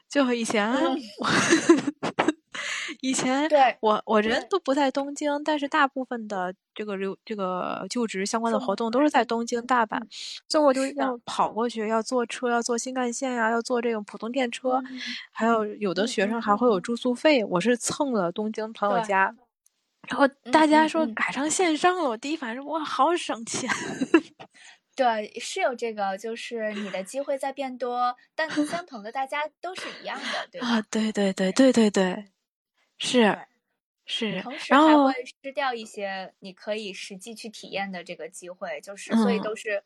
[0.09, 1.29] 就以前我
[3.01, 10.01] 以前对我我人都不在东京，但是大部分的这个留这个就职相关的活动都是在东京、大阪，
[10.49, 17.45] 所以我就要跑过去，要坐车，要坐新干线呀、要坐这种普通电车，嗯还有有的学生还会有住宿费。
[17.45, 19.35] 我是蹭了东京朋友家，
[20.09, 23.69] 然后大家说改成线上了，我第一反应是哇，好省钱。
[24.97, 30.67] 对，是有这个，就是你的机会在变多，但 相同的大家都是一样的，对吧？
[30.69, 32.25] 啊，对对对对对对，
[32.99, 33.39] 是
[34.07, 39.83] 是同，时然后还会失掉一些你可以实际去体验的这个机会，就是所以嗯都是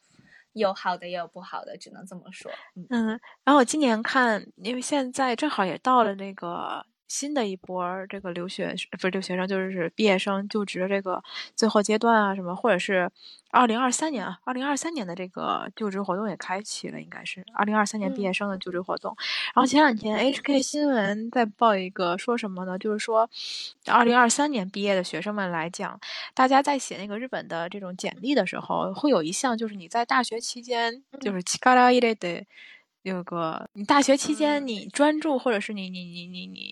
[0.52, 2.50] 有好的也有不好的，只能这么说。
[2.76, 3.06] 嗯嗯，
[3.42, 11.20] 然后我今年看，因为现在正好也到了那个新的一波儿这个留学不是留学生，就是毕业生就职的这个
[11.56, 13.10] 最后阶段啊，什么或者是
[13.50, 19.16] 二零二三年啊，二零二三年的这个就职活动也开启了，应该是二零二三年毕业嗯生的就职活动。
[19.52, 22.78] 然后前两天 HK 新闻在报一个说什么呢？
[22.78, 23.28] 就是说，
[23.86, 25.98] 二零二三年毕业的学生们来讲，
[26.32, 32.44] 大家在写那个日本的这种简历的时候，会有一项就是你在大学期间就是力入れて。
[33.02, 36.70] 有个你大学期间嗯你专注或者是你你你你你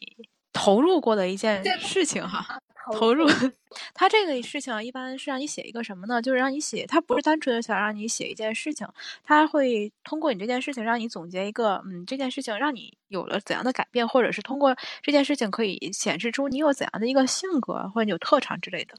[0.52, 3.28] 投入过的一件事情哈，投投入，
[3.94, 6.20] 他这个事情一般是让你写一个什么呢？
[6.20, 8.86] 就是让你写，他不是单纯的想让你写一件事情，
[9.22, 18.94] 他会通过你这件事情让你总结一个，嗯，这件事情让你有了怎样的改变，或者是通过这件事情可以显示出你有怎样的一个性格或者你有特长之类的。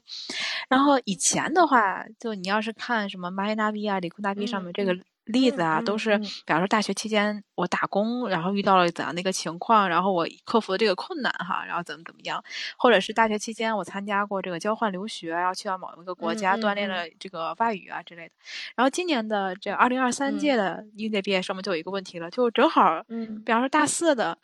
[0.68, 6.22] 然后以前的话，就你要是看什么 MyNavi 啊、理库 Navi 上面这个例子啊，嗯都是嗯。
[6.22, 12.42] 比方说大学期间我打工，然后遇到了怎样的一个情况，然后我克服了这个困难哈，然后怎么怎么样，
[12.78, 16.90] 或者是大学期间我参加过这个交换留学，然后去到某一个国家锻炼嗯。
[16.90, 18.34] 了这个外语啊之类的。
[18.74, 20.38] 然后今年的这二零二三嗯。
[20.38, 23.42] 届的应届毕业生们就有一个问题了，就正好，嗯。
[23.44, 24.38] 比方说大四的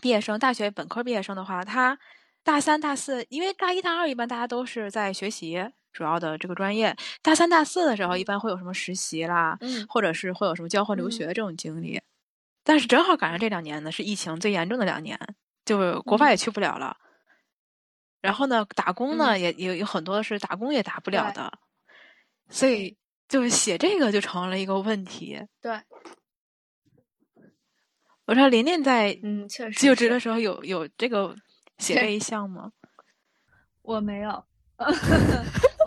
[0.00, 1.98] 毕业生，大学本科毕业生的话，他
[2.42, 9.86] 大三、大四，因为大一、大二一般大家都是在学习主要的这个专业，大三、大四的时候一般会有什么实习啦，嗯。
[9.88, 11.10] 或者是会有什么交换留嗯。
[11.10, 12.00] 学这种经历。
[12.62, 15.18] 但是正好赶上这两年呢，是疫情最严重的两年，
[15.64, 16.96] 就国外也去不了了。
[18.20, 19.40] 然后呢，打工呢、嗯。
[19.40, 21.52] 也也有很多是打工也打不了的，
[22.48, 22.96] 所以
[23.28, 25.40] 就是写这个就成了一个问题。
[25.60, 25.80] 对，
[28.26, 31.34] 我知道琳琳在嗯，确实就职的时候有有这个
[31.78, 32.72] 写这一项吗？
[33.82, 34.44] 我没有，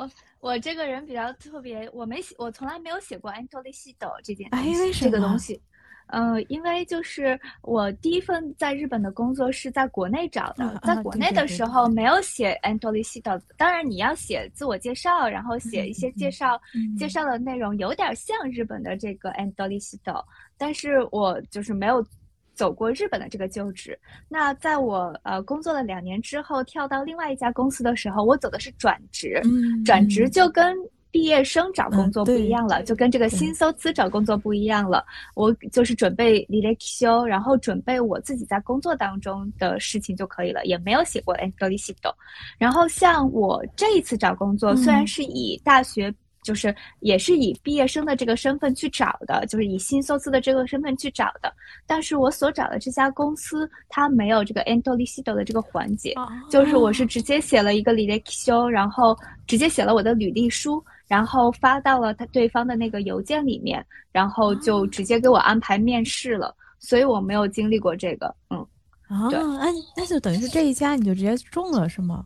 [0.44, 3.58] 我我这个人比较特别，我没写，我从来没有写过 d
[4.06, 5.60] o 这件哎东西为什么这个东西。
[6.08, 16.94] 嗯、因为就是我第一份在日本的工作是在国内找的，啊在国内的时候没有写 o 当然你要写自我介绍，然后写一些介绍，嗯。
[16.98, 20.26] 介绍的内容有点像日本的这个 o
[20.58, 22.06] 但是我就是没有
[22.54, 23.98] 走过日本的这个就职。
[24.30, 30.76] 那在我呃工作了两年之后，跳到另外一家公司的时候，我走的是转职，嗯转职就跟
[31.12, 35.06] 毕业生找工嗯作不一样了，就跟这个新搜资找工作不一样了。
[35.36, 42.16] 我就是准备履历修，然后准备我自己在工作当中的事情就可以了，也没有写过 e n g l i s h
[42.58, 46.14] 然后像我这一次找工作，虽然嗯是以大学。
[46.44, 51.54] 就是也是以毕业生的这个身份去找的，就是以新搜资的这个身份去找的。
[51.88, 56.14] 但是我所找的这家公司，它没有这个 a n t o l i s i d o 的这个环节，
[56.50, 59.18] 就是我是直接写了一个履历修，然后
[59.48, 66.56] 直接写了我的履历书，然后发到了他对方的那个邮件里面，然后就直接给我安排面试了。
[66.80, 68.60] 所以我没有经历过这个，嗯，
[69.08, 72.26] 啊，那那就等于是这一家你就直接中了是吗？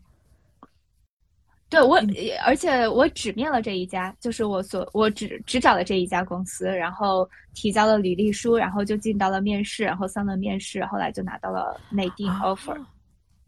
[1.69, 2.09] 对我嗯，
[2.45, 12.77] 而且我只面了这一家，就是我所我只只找了这一家公司，然后提交了履历书，然后就进到了面试，然后三轮面试，后来就拿到了内定啊 offer。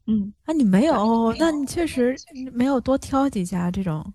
[0.06, 2.16] 嗯，啊，你没有那你确实
[2.52, 4.06] 没有多挑几家这种。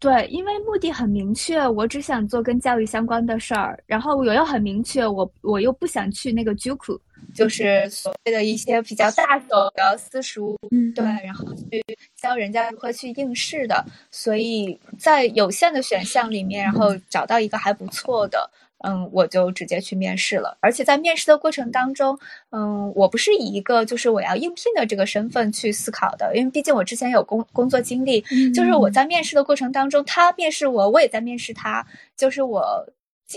[0.00, 7.00] 对，因为目的很明确，我只想做跟教育相关的事儿，然后我又很明确，我我又不想去那个 JUKU，
[7.34, 11.84] 就是所谓的一些比较大手的私塾，嗯对，然后去
[12.16, 18.48] 教人家如何去应试的，所以在有限的选项里面，然后找到一个还不错的。
[18.84, 22.18] 嗯，我就直接去面试了，而且在面试的过程当中，
[22.50, 28.20] 嗯，我不是以一个就是我要应聘的这个身份去思考的，因为毕竟我之前有工工作经历，
[28.54, 31.84] 就是我在面试的过程当中，他面试我，我也在面试他，
[32.16, 32.86] 就是我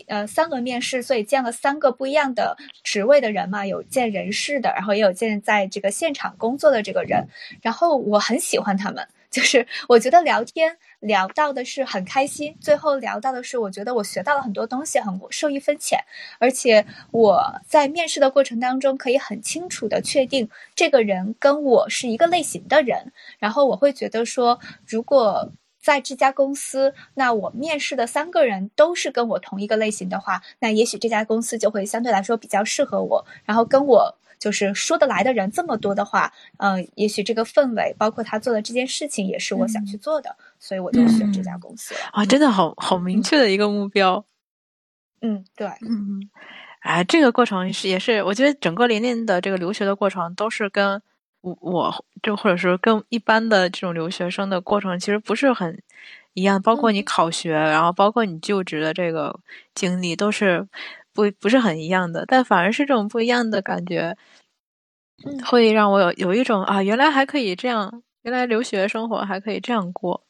[0.07, 7.27] 呃三轮面试，所以见了三个不一样的职位的人嘛，有见人事的，然后也有见在这个现场工作的这个人，
[7.61, 9.07] 然后我很喜欢他们。
[9.31, 16.03] 就是我觉得聊天聊到的是很开心，最后聊到的是我觉得我学到了很多东西，很受益匪浅，
[16.37, 25.49] 而且我在面试的过程当中可以很清楚的确定这个人跟我是一个类型的人，然后我会觉得说，如果
[25.81, 34.17] 在这家公司，那我面试的三个人都是跟我同一个类型的话，那也许这家公司就会相对来说比较适合我，然后跟我。
[34.41, 41.99] 就是说得来的人这么多的话，嗯，也许这个氛围，包括他做的这件事情，也是我想去做的，所以我就选这家公司了。
[42.11, 44.25] 啊，真的好好明确的一个目标。
[45.21, 46.27] 嗯，对，嗯，
[46.79, 50.99] 哎，这个过程是也是，我觉得整个琳琳的这个留学的过程都是跟
[51.41, 55.79] 我我就或者是跟一般的这种留学生的过程其实不是很
[56.33, 59.39] 一样，包括你考学，然后包括你就职的这个
[59.75, 60.67] 经历都是。
[61.15, 64.15] 不不是很一样的，但反而是这种不一样的感觉，
[65.45, 70.23] 会让我有有一种啊，原来还可以这样，原来留学生活还可以这样过。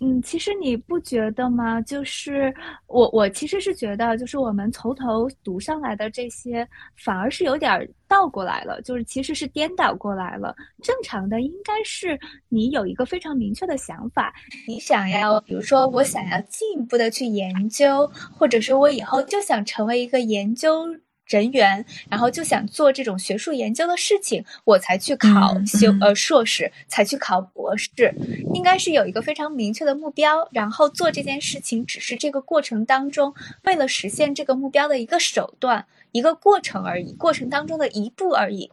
[0.00, 1.80] 嗯，其实你不觉得吗？
[1.82, 2.54] 就是
[2.86, 10.54] 我，我其实是觉得，就是我们从头读上来的这些，反而是有点倒过来了，就是其实是颠倒过来了。
[10.82, 12.18] 正常的应该是
[12.48, 14.32] 你有一个非常明确的想法，
[14.68, 20.86] 你想要，比如说我想要进一步的去研究，或者说我以后就想成为一个研究。
[21.28, 27.90] 人员，然后就想做这种学术研究的事情，我才去考修呃硕士，才去考博士，
[28.54, 33.32] 应该是有一个非常明确的目标，然后做这件事情只是这个过程当中
[33.64, 38.70] 为了实现这个目标的一个手段，一个过程而已，过程当中的一步而已。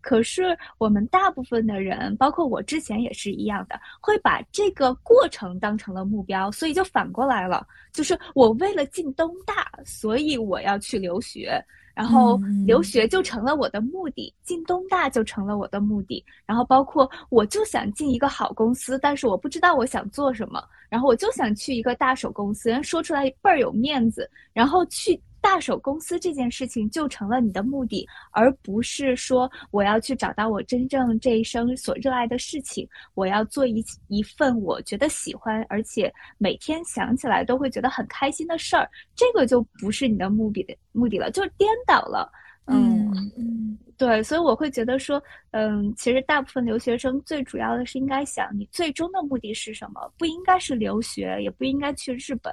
[0.00, 11.62] 可是我们大部分的人，包括我之前也是一样的，会把这个过程当成了目标，所以就反过来了，就是我为了进东大，所以我要去留学。
[11.98, 16.24] 然后留学就成了我的目的，进东大就成了我的目的。
[16.46, 20.62] 然后包括我就想进一个好公司，但是我不知道我想做什么。
[20.88, 24.30] 然后我就想去一个大手公司，说出来倍儿有面子。
[24.52, 25.20] 然后去。
[25.48, 38.86] 大手公司这件事情就成了你的目的，而不是说我要去找到我真正这一生所热爱的事情，我要做一一份我觉得喜欢，而且每天想起来都会觉得很开心的事儿，
[39.16, 42.30] 这个就不是你的目的的目的了，就颠倒了。
[42.66, 45.22] 嗯嗯，对，所以我会觉得说，
[45.52, 50.12] 嗯，其实大部分留学生最主要的是应该想，你最终的目的是什么？
[50.18, 52.52] 不应该是留学，也不应该去日本。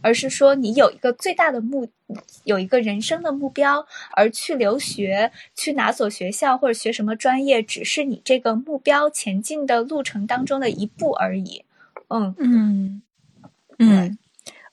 [0.00, 1.88] 而是说，你有一个最大的目，
[2.44, 11.64] 有一个人生的目标，而去留学，去哪所学校或者学什么专业，只是你这个目标前进的路程当中的一步而已。
[12.08, 13.02] 嗯嗯
[13.78, 14.18] 嗯。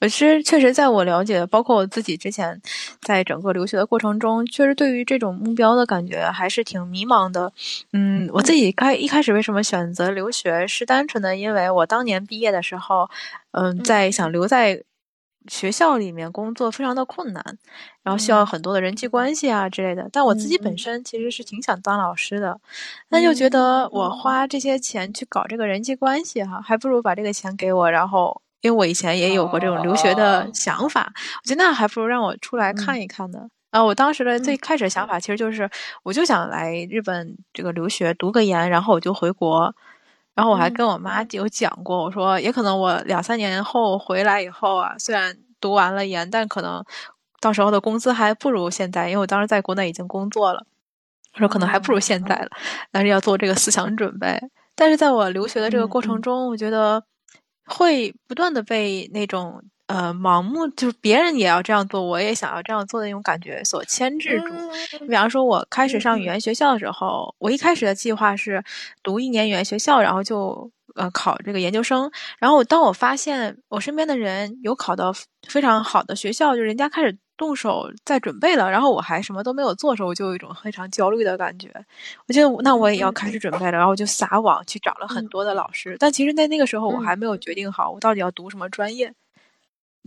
[0.01, 2.61] 我其实确实，在我了解，包括我自己之前，
[3.01, 7.51] 在整个留学的过程中，确实对于这种目标的感觉还是挺迷茫的。
[7.91, 13.09] 嗯，我自己开一开始为什么选择留学，是单纯的因为我当年毕业的时候，
[13.51, 14.83] 嗯，在想留在。
[15.49, 17.43] 学校里面工作非常的困难，
[18.03, 20.07] 然后需要很多的人际关系啊之类的。
[20.13, 22.59] 但我自己本身其实是挺想当老师的，
[23.09, 27.91] 那就觉得我花这些钱去搞这个人际关系哈，还不如把这个钱给我。
[27.91, 31.11] 然后，因为我以前也有过这种留学的想法，
[31.43, 33.49] 我觉得那还不如让我出来看一看呢。
[33.71, 35.69] 啊，我当时的最开始的想法其实就是，
[36.03, 39.75] 我就想来日本这个留学读个研，然后我就回国。
[40.35, 46.83] 然后我还跟我妈有讲过，我说也可能我两三年后回来以后啊，虽然读完了研，但可能
[47.41, 50.65] 到时候的工资还不如现在，因为我当时在国内已经工作了，
[51.33, 52.49] 我说可能还不如现在了，
[52.91, 54.39] 但是要做这个思想准备。
[54.75, 57.03] 但是在我留学的这个过程中，我觉得
[57.65, 59.63] 会不断的被那种。
[59.89, 64.53] 呃，盲目就是别人也要这样做，我也想要这样做的那种感觉所牵制住。
[65.01, 68.63] 你比方说，我开始上语言学校的时候，我一开始的计划是
[69.01, 72.11] 读一年语言学校，然后就呃考这个研究生。
[72.37, 75.11] 然后当我发现我身边的人有考到
[75.47, 81.67] 非常好的学校，就人家开始动手在准备了，然后我还什么都没有做的时候，我就有一种非常焦虑的感觉。
[82.27, 85.97] 我觉得那我也要开始准备了，然后我就撒网去找了很多的老师。
[85.99, 89.11] 但其实，在那个时候，我还没有决定好我到底要读什么专业。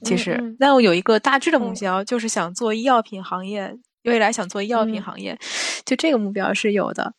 [0.05, 5.39] 其实，但我有一个大致的目标，就是想做医药品行业，未来想做医药品行业，
[5.85, 7.15] 就这个目标是有的。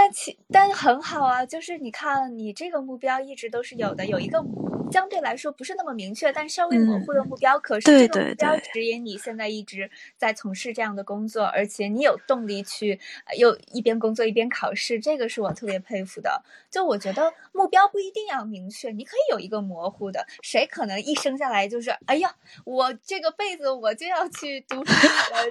[0.00, 4.42] 但其但很好啊，就是你看，你这个目标一直都是有的，有一个
[4.90, 12.98] 相对来说不是那么明确，但稍微模糊的目标，可是这个目标指引你现在一直在从事这样的工作，而且你有动力去
[13.36, 16.42] 又一边工作一边考试，这个是我特别佩服的。
[16.70, 20.26] 就我觉得目标不一定要明确，你可以有一个模糊的。
[20.40, 22.34] 谁可能一生下来就是哎呀，
[22.64, 24.92] 我这个辈子我就要去读书，
[25.34, 25.44] 呃，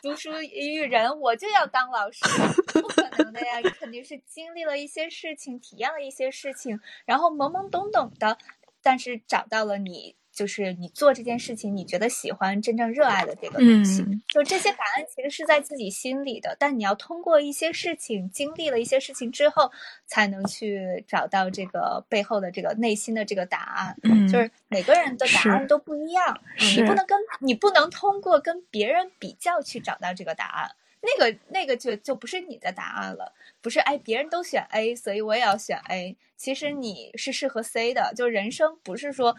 [0.00, 2.20] 读书育人，我就要当老师，
[3.24, 8.38] 的呀，肯定是经历了一些事情，体验了一些事情，然后懵懵懂懂的，
[8.82, 10.16] 但是找到了你。
[10.32, 16.56] 就是你做这件事情，你觉得喜欢、真正热爱的这个东西，就这些答案其实是在自己心里的。
[16.58, 19.70] 但你要通过一些事情，经历了一些事情之后，
[20.06, 23.96] 才能去找到这个背后的这个内心的这个答案。
[24.04, 30.70] 嗯，就是每个人的答案都不一样，你不能跟你不能通过跟别人比较去找到这个答案。
[31.02, 36.16] 那个那个就就不是你的答案了，不是哎，别人都选 A，所以我也要选 A。
[36.36, 39.36] 其实你是适合 C 的，就人生不是说。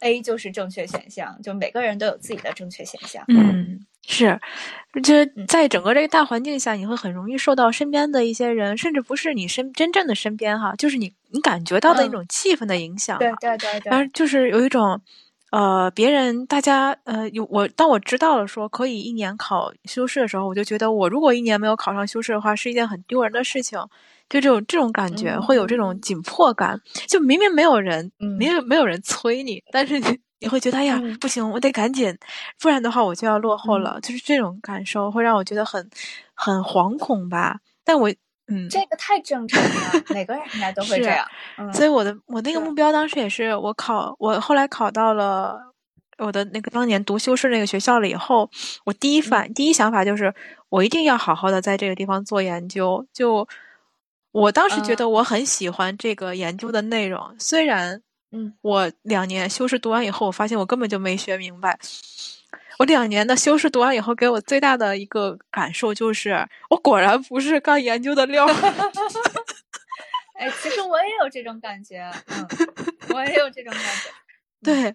[0.00, 3.24] A 就是正确选项，就每个人都有自己的正确选项。
[3.28, 4.38] 嗯，是，
[5.02, 13.18] 就在整个这个大环境下，你会很容易受到身边的一些人，甚至不是你身真正的身边哈，就是你你感觉到的一种气氛的影响。
[13.18, 13.90] 对对对对。
[13.90, 15.00] 然后就是有一种，
[15.56, 23.78] 呃，别人大家呃有我，当我知道了说可以一年考修士的时候，我就觉得我如果一年没有考上修士的话，是一件很丢人的事情。
[24.28, 26.78] 就这种这种感觉，会有这种紧迫感。
[27.06, 32.14] 就明明没有人，没有没有人催你，但是你你会觉得，哎呀，不行，我得赶紧，
[32.60, 33.98] 不然的话我就要落后了。
[34.02, 35.88] 就是这种感受会让我觉得很
[36.34, 37.60] 很惶恐吧。
[37.82, 38.12] 但我
[38.48, 41.26] 嗯，这个太正常了，每个人应该都会这样。
[41.72, 45.58] 所以我的我那个目标当时也是，我考我后来考到了
[46.18, 48.48] 我的那个当年读修士那个学校了以后，
[48.84, 50.32] 我第一反第一想法就是，
[50.68, 53.04] 我一定要好好的在这个地方做研究。
[53.12, 53.46] 就
[54.30, 61.78] 我当时觉得我很喜欢这个研究的内容，虽然，嗯，我两年修士读完以后，我发现我根本就没学明白。
[62.78, 68.46] 我两年的修士读完以后，给我最大的一个感受就是，我果然不是干研究的料。
[70.38, 72.46] 哎，其实我也有这种感觉，嗯，
[73.14, 74.10] 我也有这种感觉，
[74.62, 74.94] 对。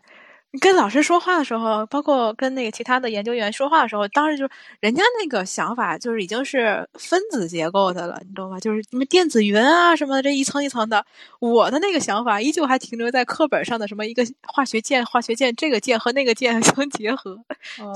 [0.53, 4.49] 你跟老师说话的时候，包括跟那个其他的研究员说话的时候，当时就
[4.81, 8.59] 人家那个想法就是已经是分子结构的了，你懂吗？
[8.59, 11.05] 就是什么电子云啊什么的，这一层一层的。
[11.39, 17.37] 我的那个想法依旧还停留在课本上的什么一个化学键，化学键这个键和那个键 相结合，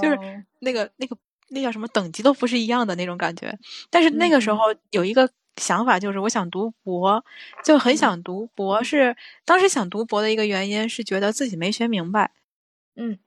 [0.02, 0.18] 就是
[0.60, 1.18] 那个那个
[1.50, 3.54] 那叫什么等级都不是一样的那种感觉。
[3.90, 4.60] 但是那个时候
[4.92, 7.22] 有一个想法，就是我想读博，
[7.66, 8.82] 就很想读博。
[8.82, 12.32] 是当时想读博的一个原因是觉得自己没学明白。
[12.96, 13.20] 嗯，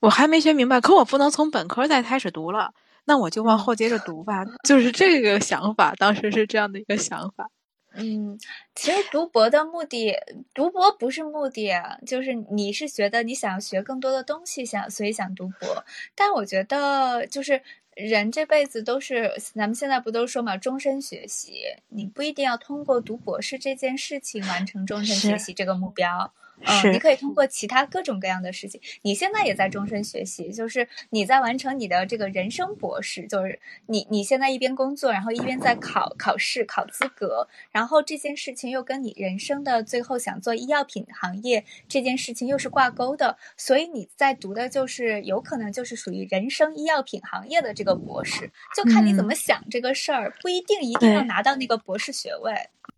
[0.00, 2.72] 我还没学明白，可我不能从本科再开始读了，
[3.04, 4.44] 那我就往后接着读吧。
[4.66, 7.50] 就是这个想法，当时是这样的一个想法。
[7.94, 8.38] 嗯，
[8.74, 10.14] 其实读博的目的，
[10.54, 11.72] 读博不是目的，
[12.06, 15.84] 就是你是觉得你想要学更多的东西，想所以想读博。
[16.14, 17.60] 但我觉得，就是
[17.96, 26.32] 人这辈子都是，咱们现在不都说嘛，终身学习，你不一定要通过读博士这件事情完成终身学习这个目标。
[26.64, 28.80] 嗯，你可以通过其他各种各样的事情。
[29.02, 52.52] 你现在也在终身学习，就是你在完成你的这个人生博士，就是你你现在一边工作，然后一边在考考试、考资格，然后这件事情又跟你人生的最后想做医药品行业这件事情又是挂钩的，所以你在读的就是有可能就是属于人生医药品行业的这个博士，就看你怎么想这个事儿，不一定一定要拿到那个博士学位。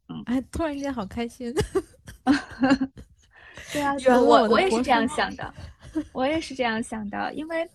[0.08, 1.54] 嗯，哎，突然间好开心。
[3.72, 5.54] 对啊，我我也是这样想的，
[6.12, 7.68] 我也是这样想的，因为，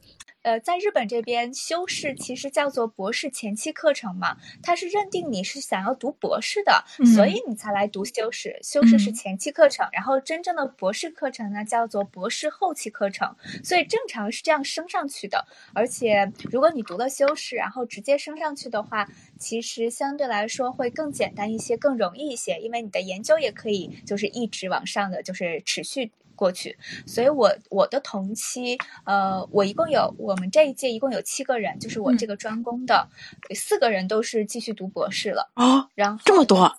[0.46, 6.86] 呃，在日本这边修士其实叫做博士前期课程嘛，它是认定你是想要读博士的，
[7.16, 8.60] 所以你才来读修士。
[8.62, 15.48] 修士是前期课程，然后真正的博士课程呢叫做博士后期课程，所以正常是这样升上去的。
[15.74, 26.78] 而且如果你读了修士，然后直接升上去的话，其实相对来说会更简单一些，更容易一些，因为你的研究也可以就是一直往上的，就是持续过去。
[27.08, 33.10] 所以，我我的同期，呃，我一共有我们这一届一共有七个人，就是我这个专攻的
[33.56, 35.90] 四个人都是继续读博士了啊。
[35.96, 36.78] 然后这么多，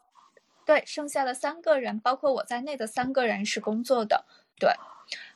[0.65, 4.25] 对，剩下的三个人，包括我在内的三个人是工作的，
[4.59, 4.71] 对。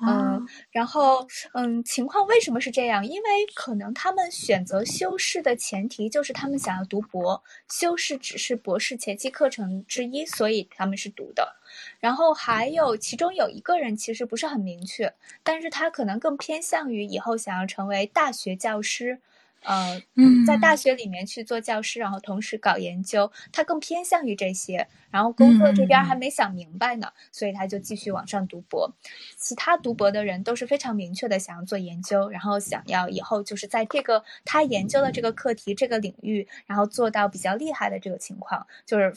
[0.07, 3.07] 嗯，然后嗯，情况为什么是这样？
[3.07, 11.57] 因为可能他们选择修士的前提就是他们想要读博，修士只是博士前期课程之一，所以他们是读的。
[12.01, 19.21] 然后还有其中有一个人其实不是很明确，但是他可能更偏向于以后想要成为大学教师。
[19.63, 20.01] 呃，
[20.47, 24.89] 在大学里面去做教师，然后同时搞研究，他更偏向于这些。
[25.11, 28.95] 然后工作这边还没想明白呢，所以他就继续往上读博。
[29.37, 39.13] 其他读博的人都是非常明确的想要做研究，然后想要以后就是在这个他研究的这个课题、这个领域，然后做到比较厉害的这个情况，就是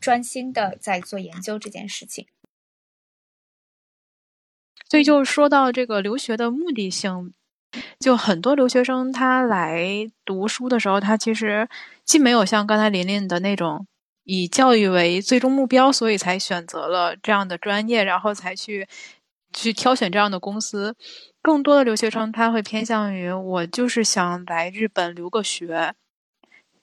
[0.00, 2.26] 专心的在做研究这件事情。
[4.88, 7.34] 所以，就是说到这个留学的目的性。
[7.98, 11.68] 就很多留学生他来读书的时候，他其实
[12.04, 13.86] 既没有像刚才琳琳的那种
[14.24, 18.86] 以教育为最终目标，所以才选择了这样的专业，然后才去
[19.52, 20.96] 去挑选这样的公司。
[21.40, 25.94] 更多的留学生他会偏向于我就是想来日本留个学，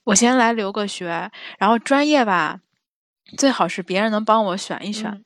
[0.05, 1.29] 我先来留个学，
[1.59, 2.61] 然后专业吧，
[3.37, 5.23] 最好是别人能帮我选一选。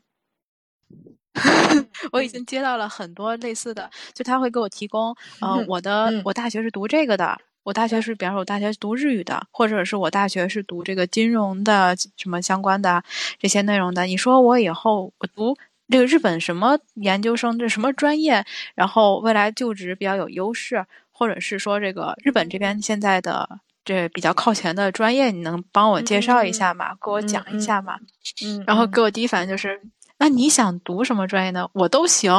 [2.11, 13.03] 我已经接到了很多类似的，就他会给我提供，呃，我的我大学是读这个的，我大学是，比方说我大学是读日语的，或者是我大学是读这个金融的什么相关的
[13.39, 14.03] 这些内容的。
[14.03, 15.57] 你说我以后我读
[15.89, 26.93] 这个日本什么研究生，这什么专业，然后未来就职比较有优势，或者是说这个日本这边现在的这比较靠前的专业，你能帮我介绍一下吗？
[27.03, 27.97] 给我讲一下吗？
[28.45, 29.81] 嗯，然后给我第一反应就是。
[30.17, 31.69] 那你想读什么专业呢？
[31.73, 32.31] 我都行。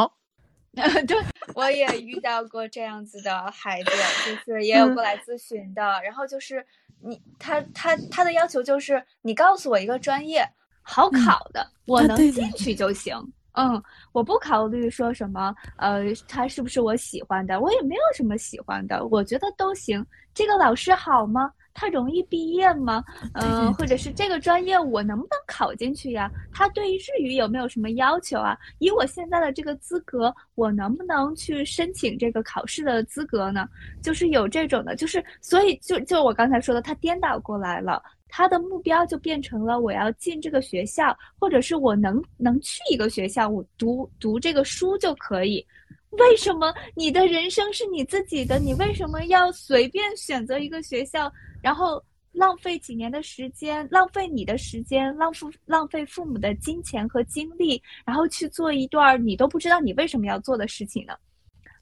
[0.75, 1.17] 对，
[1.55, 3.91] 我也遇到过这样子的孩子，
[4.27, 5.83] 就是也有过来咨询的。
[6.03, 6.65] 然后就是
[7.01, 10.49] 你他他他的要求就是你告诉我一个专业
[10.83, 13.17] 好考的，我能进去就行。
[13.53, 20.05] 嗯，我不考虑说什么呃，他是不是我喜欢的，我也没有什么喜欢的，我觉得都行。
[20.39, 21.51] 这个老师好吗？
[21.75, 23.03] 他容易毕业吗？
[23.33, 26.31] 嗯，或者是这个专业我能不能考进去呀？
[26.53, 28.57] 他对于日语有没有什么要求啊？
[28.79, 33.69] 以我现在的这个资格，我能不能去申请这个考试的资格呢？
[34.01, 45.67] 就是有这种的，就是所以就就我刚才说的，他颠倒过来了，他的目标就变成了我要进这个学校，或者是我能能去一个学校，我读读这个书就可以。
[46.11, 48.59] 为什么你的人生是你自己的？
[48.59, 51.31] 你为什么要随便选择一个学校？
[51.63, 52.03] 然后
[52.33, 61.15] 浪费几年的时间，浪费你的时间，浪费浪费父母的金钱和精力，然后去做一段你都不知道你为什么要做的事情呢？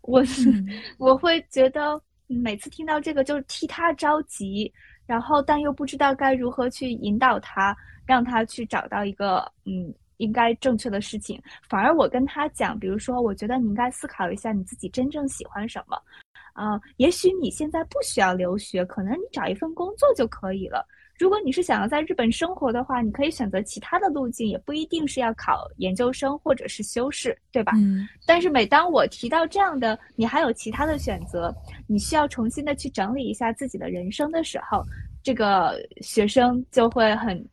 [0.03, 0.23] 我
[0.99, 4.73] 我会觉得每次听到这个就是替他着急，
[5.07, 11.41] 然后但又不知道该如何去引导他，让他去找到一个嗯应该正确的事情。
[11.69, 15.97] 反而我跟他讲，比如说，我觉得你应该思考一下你自己真正喜欢什么。
[16.53, 20.87] 啊，也许你现在不需要留学，可能你找一份工作就可以了。
[21.19, 27.73] 如果你是想要在日本生活的话，你可以选择其他的路径，也不一定是要考研究生或者是修士，对吧？
[27.77, 28.09] 嗯。
[28.27, 31.55] 但是每当我提到这样的，你还有其他的选择，
[31.87, 34.83] 你需要重新的去整理一下自己的人生的时候，
[35.23, 37.47] 这个学生就会很。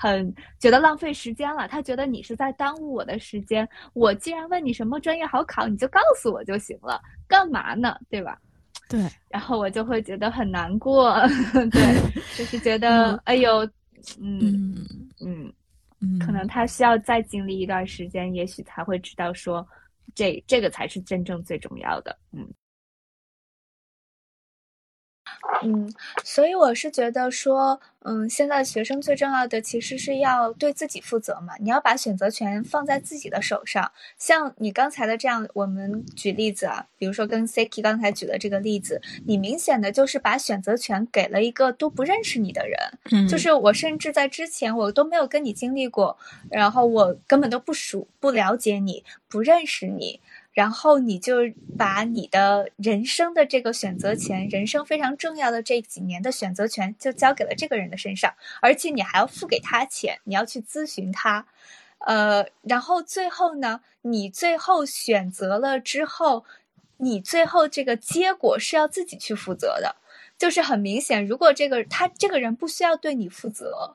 [0.00, 3.68] 很觉得浪费时间了，他觉得你是在耽误我的时间。
[3.92, 6.98] 我既然问你什么专业好考，你就告诉我就行了，
[7.28, 7.94] 干嘛呢？
[8.08, 8.38] 对吧？
[8.88, 8.98] 对。
[9.28, 11.14] 然后我就会觉得很难过，
[11.70, 12.00] 对，
[12.34, 13.62] 就是觉得哎呦，
[14.18, 14.74] 嗯
[15.20, 15.52] 嗯
[16.00, 19.68] 嗯，可能他需要再经历一段时间，也许才会知道说，
[20.14, 22.48] 这这个才是真正最重要的，嗯。
[25.62, 25.92] 嗯，
[26.24, 31.54] 所以我是觉得说，嗯，现在学生最重要的其实是要对自己负责嘛。
[31.60, 33.92] 你要把选择权放在自己的手上。
[34.16, 42.78] 像你刚才的这样，我们举例子啊，比如说跟 Siki 刚才举的这个例子，你明显的就是把选择权给了一个都不认识你的人。
[43.12, 46.16] 嗯，就是我甚至在之前我都没有跟你经历过，
[46.50, 50.20] 然后我根本都不熟、不了解你、不认识你。
[50.52, 51.36] 然后你就
[51.78, 61.46] 把你的人生的这个选择权，人生非常重要的这几年的选择权，就交给了这个人的身上，而且你还要付给他钱，你要去咨询他，
[61.98, 66.44] 呃，然后最后呢，你最后选择了之后，
[66.96, 69.96] 你最后这个结果是要自己去负责的，
[70.36, 73.94] 就是很明显，如果这个他这个人不需要对你负责。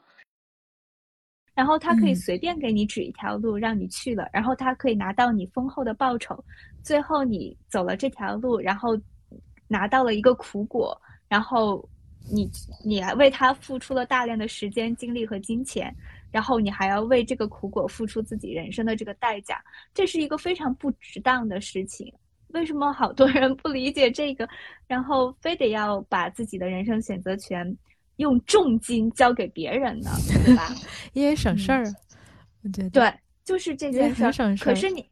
[1.56, 6.44] 然后他可以随便给你指一条路，让你去了，然后他可以拿到你丰厚的报酬。
[6.84, 9.00] 最后你走了这条路，然后
[9.68, 10.96] 拿到了一个苦果，
[11.30, 11.88] 然后
[12.30, 12.52] 你
[12.84, 15.96] 你为他付出了大量的时间、精力和金钱，
[16.30, 22.14] 然后你还要为这个苦果付出自己人生的这个代价，这是一个非常不值当的事情。
[22.50, 24.48] 为什么好多人不理解这个，
[24.88, 27.76] 然后非得要把自己的人生选择权？
[28.18, 30.10] 用重金交给别人的，
[30.46, 30.74] 对吧？
[31.14, 31.84] 因为省事儿，
[32.64, 33.14] 我觉得对，
[33.44, 34.56] 就是这件事儿。
[34.58, 35.06] 可是你，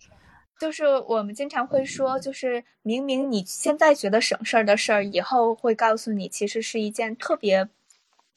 [0.60, 7.68] 就是我们经常会说，就是明明你现在觉得省事儿的事儿，以后会告诉你，其实是一件特别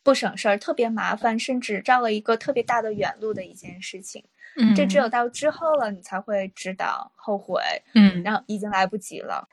[0.02, 4.24] 不省事儿、特别麻烦，甚至绕了一个特别大的远路的一件事情。
[4.58, 7.60] 嗯，这只有到之后了，你才会知道后悔。
[7.94, 9.48] 嗯，然后已经来不及了。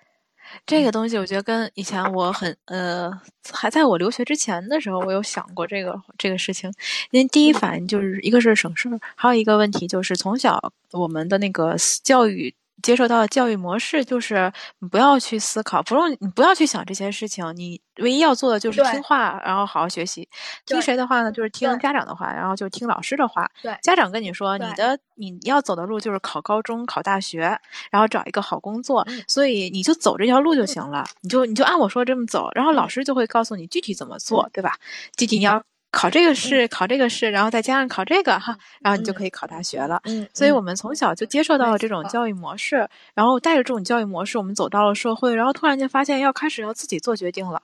[0.65, 3.11] 这个东西，我觉得跟以前我很呃，
[3.51, 6.71] 还在我留学之前的时候，我有想过这个这个事情。
[7.11, 10.59] 因为第一反应就是一个是省事儿，还有一个问题就是从小
[10.91, 20.27] 我们的那个教育接受到的教育模式就是你不要去思考，不用你不要去想这些事情，你唯一要做的就是听话，然后好好学习。
[20.65, 21.31] 听谁的话呢？
[21.31, 23.49] 就是听家长的话，然后就听老师的话。
[23.61, 27.57] 对，家长跟你说，你的你要走的路就是考高中、考大学，
[27.91, 31.05] 然后找一个好工作，所以你就走这条路就行了。
[31.21, 34.75] 你就你就按我说这么走，然后老师就会告诉你具体怎么做，对吧？
[35.15, 35.63] 具体你要。
[35.93, 40.01] 考这个试，考这个试，然后再加上考这个哈，然后你就可以考大学了。
[40.05, 47.61] 嗯，所以我们从小就接受到了这种教育模式，然后带着这种教育模式，我们走到了社会，然后突然间发现要开始要自己做决定了，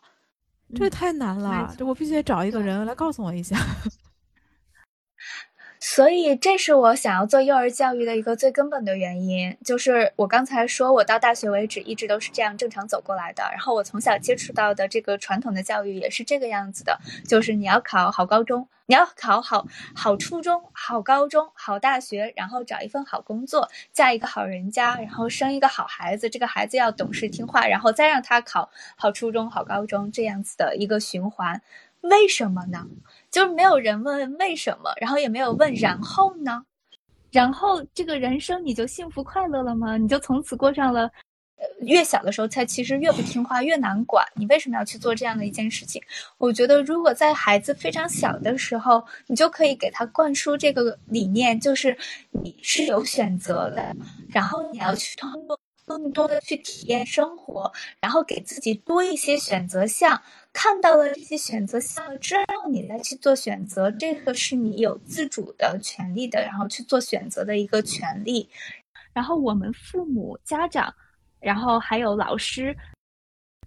[0.76, 3.58] 这太难了，这我必须得找一个人来告诉我一下。
[5.82, 13.44] 所以，这是我想要做幼儿教育的一个最根本的原因，就是我刚才说，我到大学为止一直都是这样正常走过来的。
[13.52, 19.66] 然后，我从小接触到的这个传统的教育也是这个样子的，就是你要考好高中，你要考好
[19.96, 26.30] 好初中、好高中、好大学，然后找一份好工作，嫁一个好人家，然后生一个好孩子。
[26.30, 31.62] 这个孩子要懂事听话，然后再让他考好初中、好高中，这样子的一个循环。
[32.02, 32.88] 为什么呢？
[33.32, 36.64] 就是没有人问为什么，然后也没有问然后呢？
[37.32, 39.98] 然后这个人生你就幸福快乐了吗？
[39.98, 41.04] 你就从此过上了，
[41.58, 44.26] 呃，越小的时候才其实越不听话，越难管。
[44.34, 46.02] 你为什么要去做这样的一件事情？
[46.40, 51.96] 我觉得如果在孩子非常小的时候，你就可以给他灌输这个理念，就是
[52.32, 53.96] 你是有选择的，
[54.30, 55.60] 然后你要去通过
[55.90, 60.22] 更多的去体验生活，然后给自己多一些选择项。
[60.54, 68.48] 看到了这些选择项之后，你再去做选择，这个是你有自主的权利的，然后去做选择的一个权利。
[69.14, 70.94] 然后我们父母、家长，
[71.40, 72.78] 然后还有老师，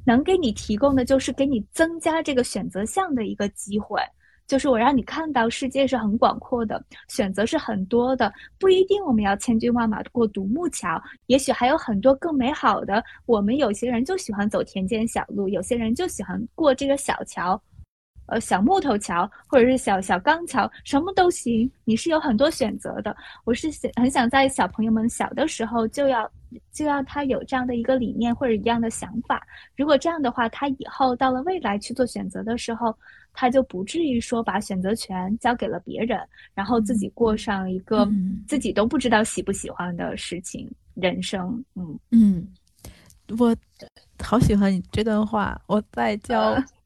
[0.07, 4.01] 能给你提供的就是给你增加这个选择项的一个机会。
[4.53, 13.03] 就是我让你看到世界是很广阔的，选择是很多的，不一定我们要千军万马过独木桥，也许还有很多更美好的。
[13.24, 17.59] 我们有些人就喜欢走田间小路，有些人就喜欢过这个小桥，
[18.26, 21.72] 呃，小木头桥或者是小小钢桥，什么都行。
[21.84, 23.16] 你是有很多选择的。
[23.46, 26.30] 我是想很想在小朋友们小的时候就要
[26.74, 29.42] 就要他有这样的一个理念或者一样的想法。
[29.78, 32.94] 如果这样的话，他以后到了未来去做选择的时候。
[33.33, 36.18] 他就不至于说把选择权交给了别人，
[36.55, 38.09] 然后自己过上一个
[38.47, 41.64] 自己都不知道喜不喜欢的事情人生。
[41.74, 42.47] 嗯嗯，
[43.39, 43.57] 我
[44.22, 45.61] 好喜欢你这段话。
[45.66, 46.57] 我在教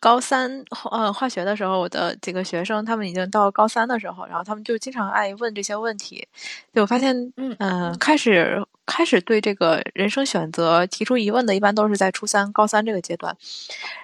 [0.00, 6.26] 高三呃化学的时候，我的几个学生他们已经到高三的时候，然后他们就经常爱问这些问题。
[6.72, 8.64] 就我发现，嗯，开始。
[8.86, 13.36] 开始对这个人生选择提出疑问的，一般都是在初三、高三这个阶段。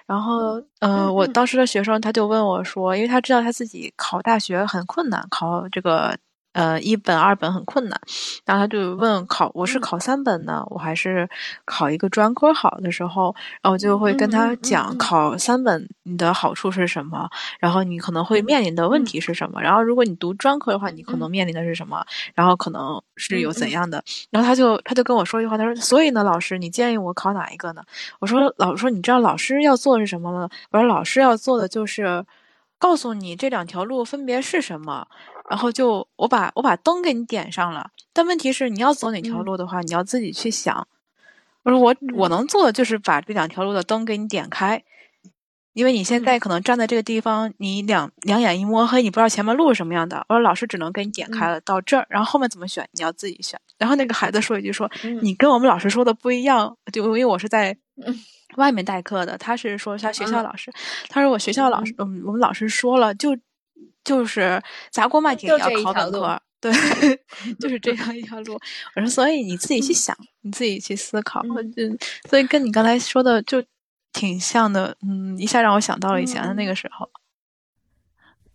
[0.05, 6.17] 然后，呃，我当时的学生他就问我说，因为他知道他自己考大学很困难，考这个。
[6.57, 8.01] 呃，一本二本很困难，
[8.43, 11.29] 然后他就问考我是考三本呢，我还是
[11.65, 17.29] 考一个专科好的时候，然后我就会跟他讲考三本你的好处是什么，
[17.59, 22.03] 然后你可能会面临的问题是什么，然后如果你读专科的话，你可能面临的是什么，
[22.33, 23.67] 然后可能是有怎。
[23.67, 24.01] 样的，
[24.31, 27.83] 然后他就他就跟我说一句话，他说，所以呢，老师，你建议我考哪一个呢？
[28.21, 30.49] 我说，老师说，你知道老师要做的是什么吗？
[30.71, 32.25] 我说，老师要做的就是
[32.79, 35.05] 告诉你这两条路分别是什么。
[35.49, 40.87] 然后就我把我把灯给你点上了，但问题是你要走哪条路的话，你要自己去想。
[41.63, 44.83] 我说我我能做的就是把这两条路的灯给你点开，
[45.73, 50.25] 因为你现在可能站在这个地方，你两两眼一摸黑，你不知道前面路是什么样的。
[50.29, 53.59] 我说老师只能给你点开了到这儿，然后后面怎么选你要自己选。
[53.77, 54.89] 然后那个孩子说一句说
[55.21, 57.77] 你跟我们老师说的不一样，就因为我是在
[58.57, 60.71] 外面代课的，他是说他学校老师，
[61.09, 63.37] 他说我学校老师嗯我们老师说了就。
[64.03, 64.61] 就是
[64.91, 66.71] 砸锅卖铁也要考本科，对，
[67.59, 68.53] 就是这样一条路。
[68.95, 71.43] 我说，所以你自己去想，你自己去思考。
[71.43, 71.83] 就
[72.29, 73.63] 所以跟你刚才说的就
[74.13, 77.09] 挺像的，嗯，一下让我想到了以前的那个时候。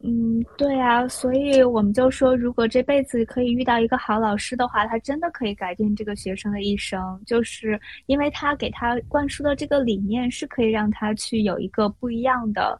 [0.04, 12.76] 嗯，对啊，所以我们就说，如果这辈子可以遇到一个好老师的话，他真的可以改变这个学生的一生，就是因为他给他灌输的这个理念是可以让他去有一个不一样的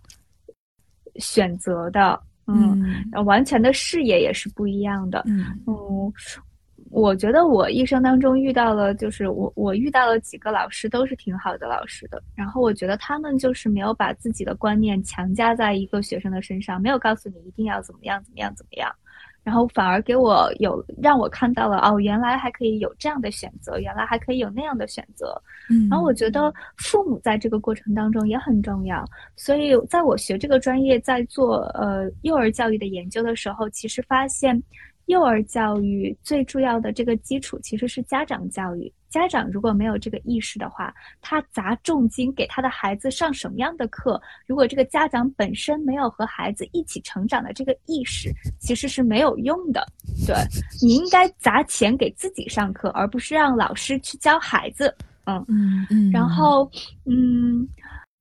[1.20, 2.20] 选择的。
[2.55, 5.22] 嗯，完全的视野也是不一样的。
[5.26, 5.44] 嗯，
[6.90, 12.22] 我觉得我一生当中遇到了，就是我我遇到了几个老师都是挺好的老师的。
[12.34, 18.94] 然后我觉得他们就是没有把自己的观念强加在一个学生的身上，没有告诉你一定要怎么样怎么样怎么样。
[19.45, 25.40] 然后反而给我有让我看到了哦，原来还可以有这样的选择，原来还可以有那样的选择。
[25.68, 29.05] 嗯，然后我觉得父母在这个过程当中也很重要。
[29.36, 34.62] 所以在我学这个专业，在做呃幼儿教育的研究的时候，其实发现
[35.07, 38.93] 幼儿教育最重要的这个基础其实是家长教育。
[39.12, 44.20] 家长如果没有这个意识的话，他砸重金给他的孩子上什么样的课？
[44.46, 49.86] 如果这个家长本身没有和孩子一起成长的这个意识，其实是没有用的。
[50.26, 50.34] 对
[50.80, 54.92] 你应该砸钱给自己上课，而不是让老师去教孩子。
[55.26, 56.10] 嗯嗯嗯。
[56.10, 56.68] 然后，
[57.04, 57.68] 嗯，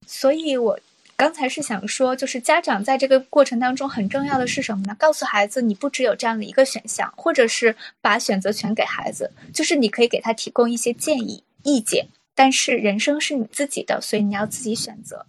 [0.05, 0.77] 所以我。
[1.21, 4.95] 刚才是想说，就是家长在这个过程当中很重要的是什么呢？
[4.97, 15.23] 告诉孩子，你不只有这样的一个选项，或者是把选择权给孩子，就是你可以给他提供一些建议、意见，但是人生是你自己的，所以你要自己选择。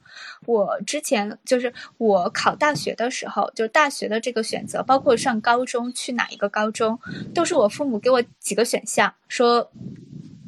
[0.46, 6.98] 我之前就是我考大学的时候，就大学的这个选择，包括上高中去哪一个高中，
[7.34, 9.70] 都是我父母给我几个选项说。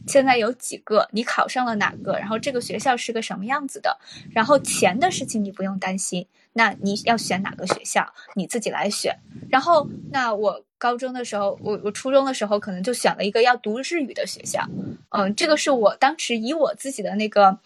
[0.06, 1.08] 现在有几个？
[1.12, 2.18] 你考上了哪个？
[2.18, 3.98] 然后这个学校是个什么样子的？
[4.32, 6.26] 然后钱的事情你不用担心。
[6.56, 9.18] 那你要选哪个学校，你自己来选。
[9.50, 14.64] 然后，那我高中的时候，我我初中的时候可能就选了一个要读日语的学校。
[15.10, 17.58] 嗯，这个是我当时以我自己的那个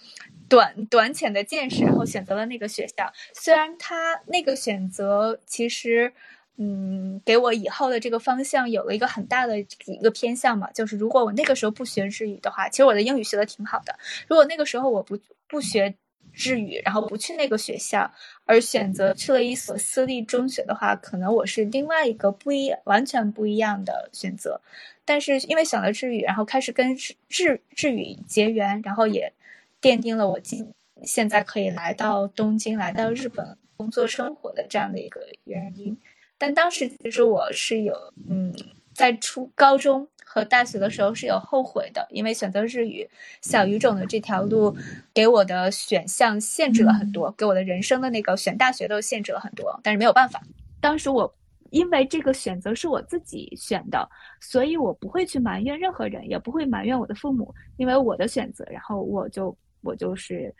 [0.48, 3.12] 短短浅的见识，然后选择了那个学校。
[3.34, 6.14] 虽然他那个选择其实。
[6.60, 13.96] 嗯，给我以后的这个方向有了一个很大的一个偏向嘛，就是如果我那个时候不学日语的话，其实我的英语学的挺好的。
[14.26, 15.94] 如果那个时候我不不学
[16.32, 18.10] 日语，然后不去那个学校，
[18.44, 24.60] 而选择去了一所私立中学的话，可能我是另外一个不一完全不一样的选择。
[25.04, 29.32] 但是因为选了日语，然后开始跟日日日语结缘，然后也
[29.80, 30.72] 奠定了我今
[31.04, 35.96] 现在可以来到东京、来到日本工作生活的这样的一个原因。
[36.38, 37.94] 但当时其实我是有，
[38.30, 38.54] 嗯，
[38.94, 43.08] 在初高中和大学的时候是有后悔的，因为选择日语
[43.42, 44.76] 小语种的这条路，
[45.12, 49.80] 给我的选项限制了很多，给我的人生的那个选大学都限制了很多。
[49.82, 50.40] 但是没有办法，
[50.80, 51.34] 当时我
[51.70, 54.08] 因为这个选择是我自己选的，
[54.40, 60.54] 所以我不会去埋怨任何人，也不会埋怨我的父母，因为我的选择，然后我就我就是。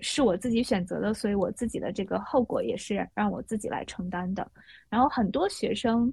[0.00, 4.46] 是我自己选择的，所以我自己的这个后果也是让我自己来承担的。
[4.88, 6.12] 然后很多学生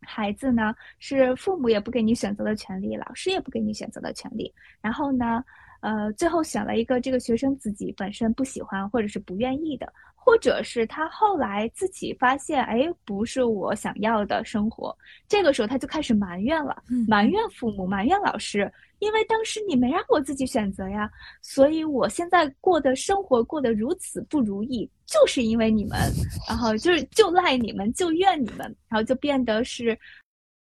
[0.00, 4.52] 孩子呢，是父母也不给你选择的权利，老师也不给你选择的权利。
[4.80, 5.44] 然后呢，
[5.82, 9.92] 呃，最后选了一个这个学生自己本身不喜欢或者是不愿意的，
[10.22, 14.96] 或者是他后来自己发现，哎，不是我想要的生活。
[15.26, 16.76] 这个时候他就开始埋怨了，
[17.08, 18.70] 埋怨父母，埋怨老师。
[18.98, 21.10] 因为当时你没让我自己选择呀，
[21.40, 25.98] 所以我现在过的生活过得如此不如意，就是因为你们，
[26.46, 29.98] 然后就是就赖你们，就怨你们，然后就变得是，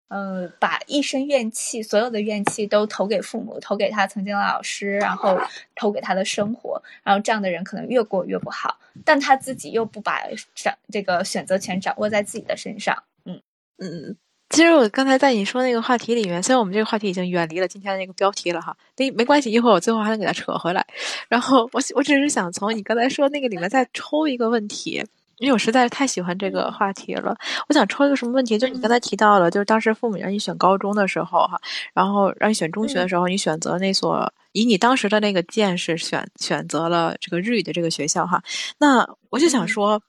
[0.08, 5.38] 呃，把一身怨气，所有的怨气都投给父母，投给他曾经的老师，然后
[5.74, 10.22] 投给他的生活，然后这样的人可能越过越不好，但他自己又不把
[10.54, 13.40] 掌这个选择权掌握在自己的身上，嗯
[13.78, 14.16] 嗯。
[14.50, 20.86] 其实我刚才在你说那个话题里面，虽然我们这个话题已经远离了今天的那个标题了哈，没没关系，一会儿我最后还能给它扯回来。
[21.28, 25.04] 然后我我只是想从你刚才说那个里面再抽一个问题，
[25.38, 27.36] 因为我实在是太喜欢这个话题了。
[27.68, 28.58] 我想抽一个什么问题？
[28.58, 31.60] 就是你刚才提到了，就是当时父母让你选高中的时候哈，
[31.94, 38.42] 然后让你选中学的时候，你选择那所以你当时的那个见识选选择了这个日语的这个学校哈。
[38.78, 40.02] 那我就想说。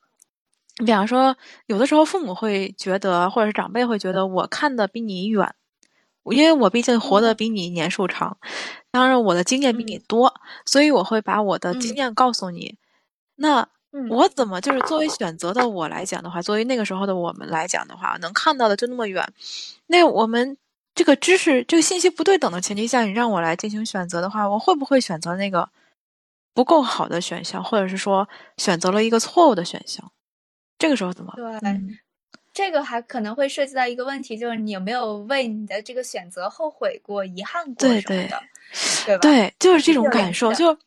[0.82, 5.53] 你比方说，有的时候父母会觉得，或者是长辈会觉得，我看的比你远，
[6.32, 8.38] 因为我毕竟活得比你年数长，
[8.89, 10.34] 当然我的经验比你多，
[10.65, 12.77] 所以我会把我的经验告诉你。
[13.36, 13.67] 那
[14.09, 19.27] 我怎么就是作为选择的我来讲的话，作为那个时候的我们来讲的话，能看到的就那么远。
[19.87, 20.57] 那我们
[20.93, 25.69] 这个知识、这个信息不对等的前提下，你让我来进行选择的话，我会不会选择那个
[26.53, 28.27] 不够好的选项，或者是说
[28.57, 30.11] 选择了一个错误的选项？
[30.77, 31.33] 这个时候怎么？
[31.35, 31.81] 对，
[32.53, 38.41] 这个还可能会涉及到一个问题，就是你有没有为你的这个选择后悔过、遗憾过什么的，
[39.05, 39.21] 对吧？
[39.21, 40.53] 对，就是这种感受。
[40.53, 40.77] 就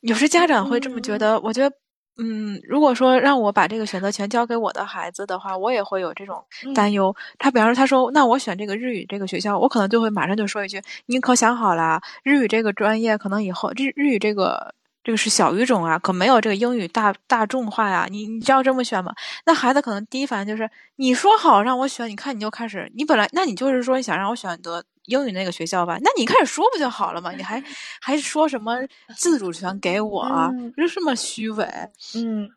[0.00, 1.40] 有时家长会这么觉得。
[1.40, 1.76] 我觉得，
[2.18, 6.44] 嗯，如果说让我把这个选择权交给我的孩子的话，我也会有这种
[6.74, 7.14] 担忧。
[7.38, 14.74] 他比方说，他说：“那我选这个日语这个学校，我可能就会马上就说一句：‘你可想好了，日语这个专业可能以后日日语这个。’”
[15.04, 18.06] 这个是小语种啊，可没有这个英语大大众化呀。
[18.10, 19.12] 你你知道这么选吗？
[19.46, 25.98] 那孩子可能第一反应就是你说好让我选，你看你就开始，你本来那你就是说想让我选择英语那个学校吧？
[26.02, 27.32] 那你开始说不就好了吗？
[27.32, 27.62] 你还
[28.00, 28.76] 还说什么
[29.16, 30.24] 自主权给我，
[30.76, 31.66] 就这么虚伪？
[32.16, 32.48] 嗯。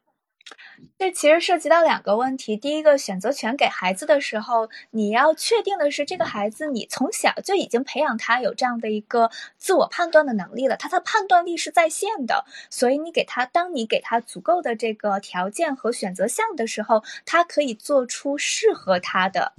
[0.98, 2.56] 这其实涉及到两个问题。
[2.56, 12.46] 第一个，选择权给孩子的时候，你要确定的是，这个孩子你从小就已经培养他有这样的一个自我判断的能力了，他的判断力是在线的。
[12.70, 19.54] 所以你给他，当你给他足够的这个条件和选择项的时候，他可以做出适合他的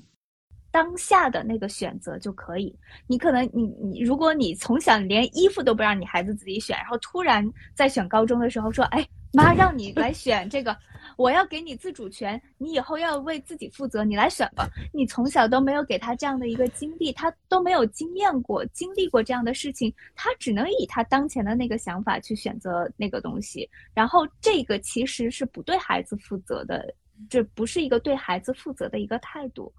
[0.77, 2.77] 当下的那个选择就可以。
[3.07, 9.03] 你可能你你，如果你从小连衣服都不让你孩子自己选，然后突然在选高中的时候说，哎，
[9.33, 10.77] 妈让你来选这个。
[11.17, 14.69] 我要给你自主权，你以后要为自己负责，你来选吧。
[14.93, 23.67] 你从小都没有给他这样的一个经历，他都没有经验过、经历过这样的事情，他只能以他当前的那个想法去选择那个东西。
[23.95, 26.93] 然后这个其实是不对孩子负责的，
[27.31, 29.73] 这不是一个对孩子负责的一个态度。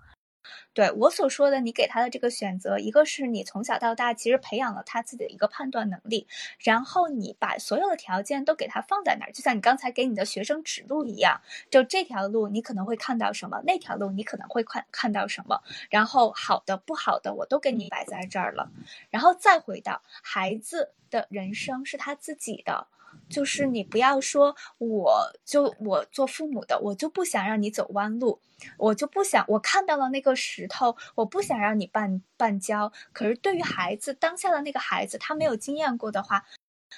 [0.73, 6.27] 对我所说的，你给他的这个选择，一个是你从小到大其实培养了他自己的一个判断能力，
[6.59, 11.41] 然后你把所有的条件都给他放在那儿，就像你刚才给你的学生指路一样，
[11.71, 18.69] 就这条路你可能会看到什么，那条路你可能会看看到什么，然后好的不好的我都给你摆在这儿了，
[19.09, 22.87] 然后再回到孩子的人生是他自己的。
[23.29, 28.39] 就是你不要说，我就我做父母的，我就不想让你走弯路，
[28.77, 32.91] 我就不想我看到了那个石头，我不想让你绊绊跤。
[33.13, 36.45] 可是对于孩子当下的那个孩子，他没有经验过的话，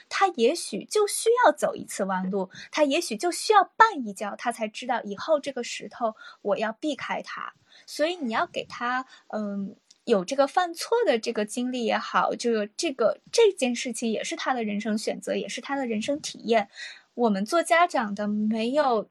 [0.07, 7.53] 他也许就需要走一次弯路，他也许就需要绊一跤，他才知道以后这个石头我要避开它。
[7.85, 9.75] 所以你要给他，嗯。
[10.09, 16.67] 有这个犯错的这个经历也好，这个这个这件事情也是他的人生选择，也是他的人生体验。
[17.13, 19.07] 我们做家长的没有，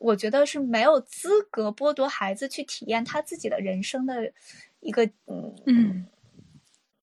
[0.00, 4.30] 我觉得是没有资格剥夺孩子去体验他自己的人生的
[4.80, 6.06] 一个嗯嗯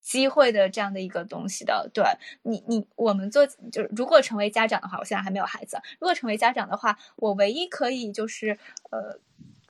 [0.00, 1.90] 机会的这样的一个东西的。
[1.92, 2.04] 对
[2.42, 5.76] 你你我们做就是如果成为家长的话，我现在还没有孩子。
[5.98, 8.56] 如果成为家长的话，我唯一可以就是
[8.92, 9.18] 呃。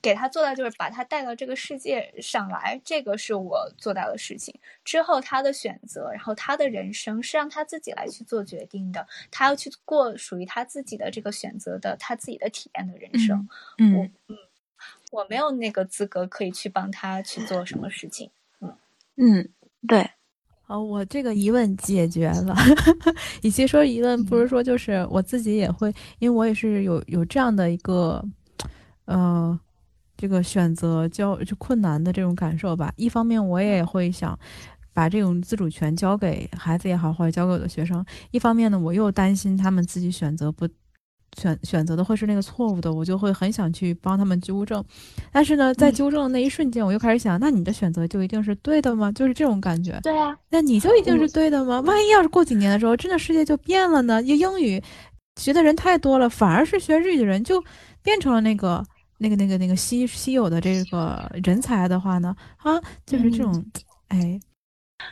[0.03, 4.55] 给他做到就是把他带到这个世界上来，这个是我做到的事情。
[4.83, 13.47] 之后他的选择，然后他的人生是让他自己来去做决定的，他要去过属于他自己的这个选择的他自己的体验的人生。
[13.79, 14.37] 嗯嗯，
[15.13, 18.31] 我没有那个资格可以去帮他去做什么事情。
[18.61, 18.75] 嗯
[19.17, 19.49] 嗯，
[19.87, 20.11] 对。
[20.63, 22.55] 好，我这个疑问解决了。
[23.43, 28.25] 与其说疑问，不如说就是我自己也会，因为我也是有有这样的一个，
[29.05, 29.61] 呃。
[30.21, 32.93] 这个选择交就困难的这种感受吧。
[32.97, 34.39] 一方面，我也会想
[34.93, 40.69] 把这种自主权交给孩子也好，或者交给我的学生；一方面呢，我又担心他们自己选择不
[41.39, 44.85] 选选择的会是那个错误的，我就会很想去帮他们纠正。
[45.33, 49.11] 但是呢，在纠正的那一瞬间，我又开始想：那你的选择就一定是对的吗？
[49.13, 49.99] 就是这种感觉。
[50.03, 51.81] 对啊，那你就一定是对的吗？
[51.81, 54.23] 万一要是过几年的时候，真的世界就变了呢？
[54.23, 54.83] 英英语
[55.41, 57.65] 学的人太多了，反而是学日语的人就
[58.03, 58.85] 变成了那个。
[59.23, 63.63] 那个、那个、那个稀稀有的这个人才的话呢，啊，就是这种，
[64.09, 64.41] 哎，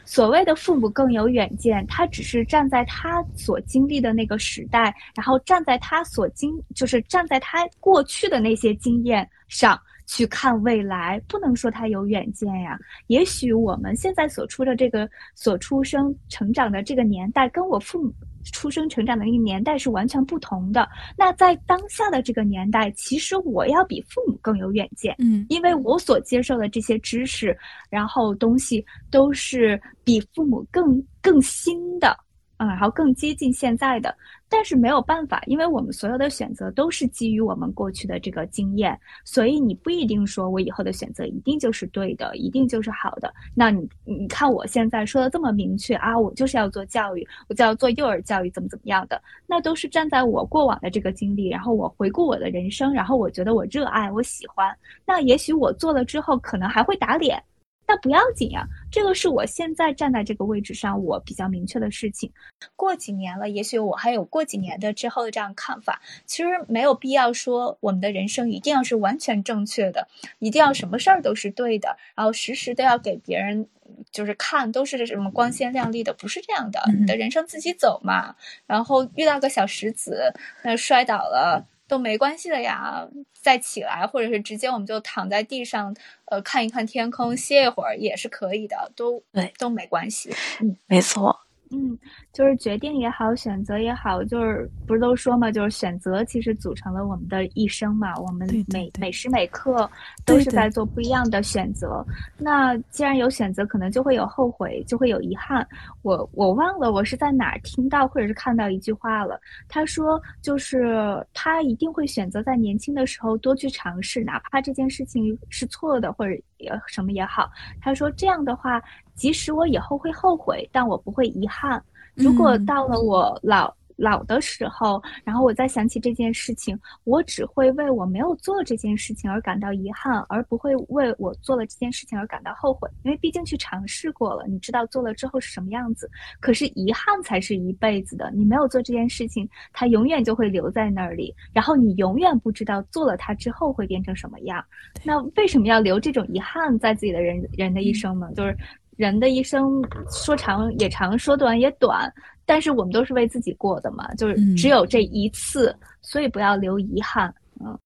[0.06, 12.78] 所谓的父母更有远见，他只是站在他所经历的那个时代，然后站在他所经，就是站在他过去的那些经验上去看未来，不能说他有远见呀。
[13.08, 18.10] 也许我们现在所处的这个、所出生、成长的这个年代，跟我父母。
[18.44, 20.88] 出生成长的那个年代是完全不同的。
[21.16, 27.56] 那在当下的这个年代，其实我要比父母更有远见，嗯，因为我所接受的这些知识，
[27.90, 32.16] 然后东西都是比父母更更新的。
[32.58, 34.14] 嗯，然后更接近现在的，
[34.48, 43.32] 但是没有办法，因为我们所有的选择都是基于我们过去的这个经验，所以你不一定说我以后的选择一定就是对的，一定就是好的。
[43.54, 57.40] 那你你看我现在说的这么明确啊，我就是要做教育，我就要做幼儿教育，怎么怎么样的，那都是站在我过往的这个经历，然后我回顾我的人生，然后我觉得我热爱，我喜欢，那也许我做了之后可能还会打脸。
[57.88, 62.30] 那不要紧呀，这个是我现在站在这个位置上，我比较明确的事情。
[62.76, 66.02] 过几年了，也许我还有过几年的之后的这样看法。
[66.26, 70.06] 其实没有必要说我们的人生一定要是完全正确的，
[70.38, 73.66] 一定要什么事儿都是对的，然后时时都要给别人
[74.12, 76.82] 就是看都是什么光鲜亮丽的，不是这样的。
[77.00, 78.36] 你的人生自己走嘛，
[78.66, 81.66] 然后遇到个小石子，那摔倒了。
[81.88, 85.94] 都没关系的呀，再起来，或者是直接我们就躺在地上，
[86.26, 90.32] 呃，看一看天空，歇一会儿也是可以的，都对，都没关系。
[90.60, 91.47] 嗯，没错。
[91.70, 91.98] 嗯，
[92.32, 98.14] 就是决定也好，选择也好，就是不是都说嘛，就是选择其实组成了我们的一生嘛。
[98.16, 99.90] 我们每每时每刻
[100.24, 102.04] 都是在做不一样的选择。
[102.38, 105.66] 那既然有选择，可能就会有后悔，就会有遗憾。
[106.02, 109.38] 我我忘了我是在哪儿听到或者是看到一句话了。
[109.68, 117.50] 他说，就是他一定会选择在年轻的时候多去尝试，哪怕这件事情是错的或者也什么也好。
[117.80, 118.82] 他说这样的话。
[119.18, 121.82] 即使我以后会后悔，但我不会遗憾。
[122.14, 132.88] 如果到了我老老的时候，然后我再想起这件事情，我只会为我没有做这件事情而感到遗憾，而不会为我做了这件事情而感到后悔。
[133.02, 136.08] 因为毕竟去尝试过了，你知道做了之后是什么样子。
[136.38, 144.64] 可是遗憾才是一辈子的，你没有做这件事情，它永远就会留在那里，然后你永远不知道做了它之后会变成什么样。
[145.02, 148.30] 那为什么要留这种遗憾在自己的人人的一生呢？
[148.36, 148.56] 就是
[148.98, 152.12] 人的一生说长也长，说短也短。
[152.44, 157.32] 但是我们都是为自己过的嘛，就是只有这一次，所以不要留遗憾。
[157.60, 157.78] 嗯。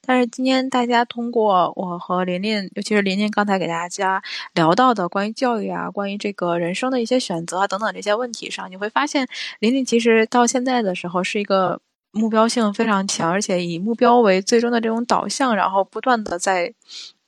[0.00, 4.22] 但是今天大家通过我和琳琳，尤其是琳琳刚才给大家
[4.54, 9.28] 聊到的关于教育啊、关于这个人生的一些选择啊等等这些问题上，你会发现
[9.58, 11.80] 琳琳其实到现在的时候是一个
[12.12, 16.72] 目标性非常强，而且以目标为最终的这种导向，然后不断的在。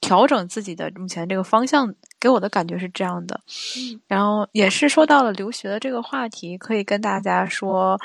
[0.00, 3.40] 调整自己的目前这个方向，给我的感觉是这样的。
[3.76, 8.00] 嗯，然后也是说到了留学的这个话题，可以跟大家说，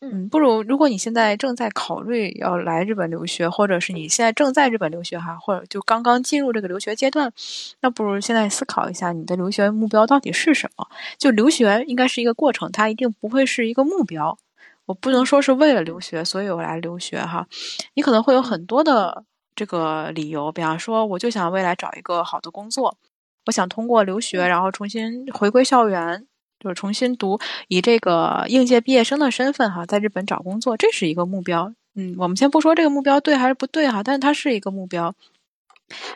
[0.00, 7.32] 嗯，不如如果你现在正在考虑要来日本留学，或者是你现在正在日本留学哈，或者就刚刚进入这个留学阶段，
[7.80, 10.86] 那不如现在思考一下你的留学目标到底是什么？
[11.18, 14.38] 就留学应该是一个过程，它一定不会是一个目标。
[14.86, 17.46] 我不能说是为了留学，所以我来留学哈。
[17.94, 19.24] 你可能会有很多的。
[19.60, 22.96] 这个理由，比方说，我就想未来找一个好的工作，
[23.44, 26.26] 我想通过留学，然后重新回归校园，
[26.58, 27.38] 就是重新读，
[27.68, 31.74] 以这个应届毕业生的身份哈，在日本找工作，这是一个目标。
[31.94, 35.14] 嗯，我们先不说这个目标对还是不对哈，但是它是一个目标。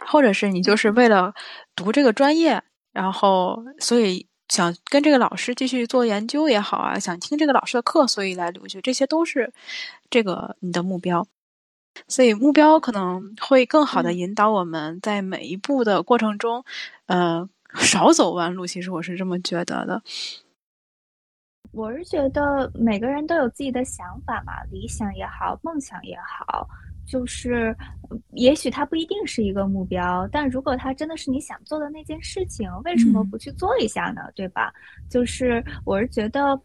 [0.06, 1.34] 或者是你就是为了
[1.76, 2.62] 读这个专业，
[2.92, 9.52] 然后所以想跟这个老师继续做研究也好啊，想听这个老师的课，所以来留学，这些都是
[10.08, 11.26] 这个你的目标。
[12.08, 16.64] 所以目标可能会更好的引导我们在每一步的过程中，
[17.06, 18.66] 呃，少走弯路。
[18.66, 20.02] 其实我是这么觉得的。
[21.72, 26.68] 我是觉得每个人都有自己的想法嘛，理想也好，梦想也好，
[27.06, 27.76] 就是
[28.32, 34.22] 也许它不一定是一个目标，但如果它真的是你想做的那件事情，为什么不去做一下呢？
[34.34, 34.72] 对吧？
[35.08, 36.60] 就是我是觉得。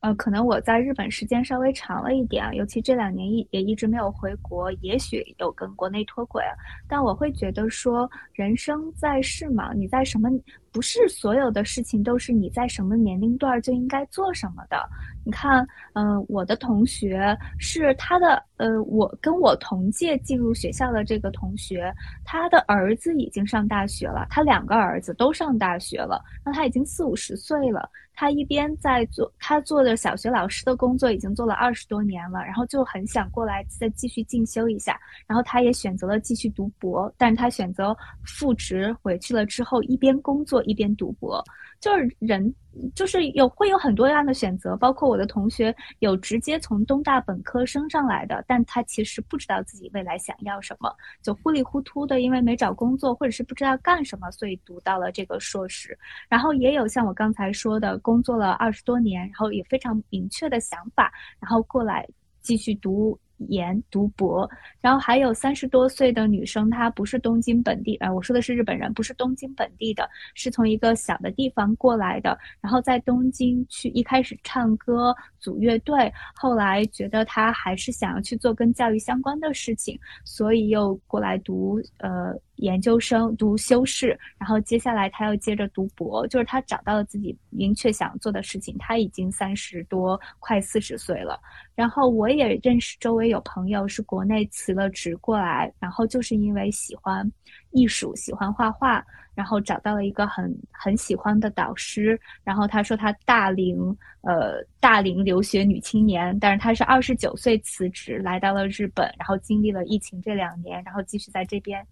[0.00, 6.42] 呃，可能我在日本时间稍微长了一点，尤其这两年一也一直没有回国，也许有跟国内脱轨，
[6.88, 10.30] 但我会觉得说，人生在世嘛，你在什么？
[10.72, 14.88] 不是所有的事情都是你在什么年龄段就应该做什么的。
[15.24, 21.92] 你看，嗯，我的同学是他的，呃，我跟我同届进入学校的这个同学，
[22.24, 27.90] 他的儿子已经上大学了，他两个儿子都上大学了，那他已经四五十岁了。
[28.20, 35.00] 他一边在做他做的小学老师的工作，已经做了二十多年了，然后就很想过来再继续进修一下。
[35.26, 41.42] 然后他也选择了继续读博，但是他选择复职回去了之后，一边工作一边读博。
[41.80, 42.54] 就是人，
[42.94, 55.98] 就是有会有很多样的选择，包括我的同学有直接从东大本科升上来的，但他其实不知道自己未来想要什么，就糊里糊涂的，因为没找工作或者是不知道干什么，所以读到了这个硕士。
[56.28, 62.08] 然后也有像我刚才说的，工作了二十多年，然后也非常明确的想法，然后过来
[62.40, 63.18] 继续读。
[63.48, 64.46] 研读博，
[64.82, 91.38] 然后还有三十多岁的女生，她不是东京本地，呃，我说的是日本人，不是东京本地的，是从一个小的地方过来的，然后在东京去一开始唱歌组乐队，后来觉得她还是想要去做跟教育相关的事情，所以又过来读呃研究生，读修士，然后接下来他要接着读博，就是他找到了自己明确想做的事情，他已经三十多，快四十岁了。
[91.74, 97.30] 然后我也认识周围有朋友是国内辞了职过来，然后就是因为喜欢
[97.70, 99.04] 艺术，喜欢画画。
[99.32, 103.78] 然后找到了一个很很喜欢的导师，然后他说他大龄
[104.22, 111.82] 呃大龄留学女青年，但是她是二十九岁辞职来到了日本，然后经历了疫情这两年，然后继续在这边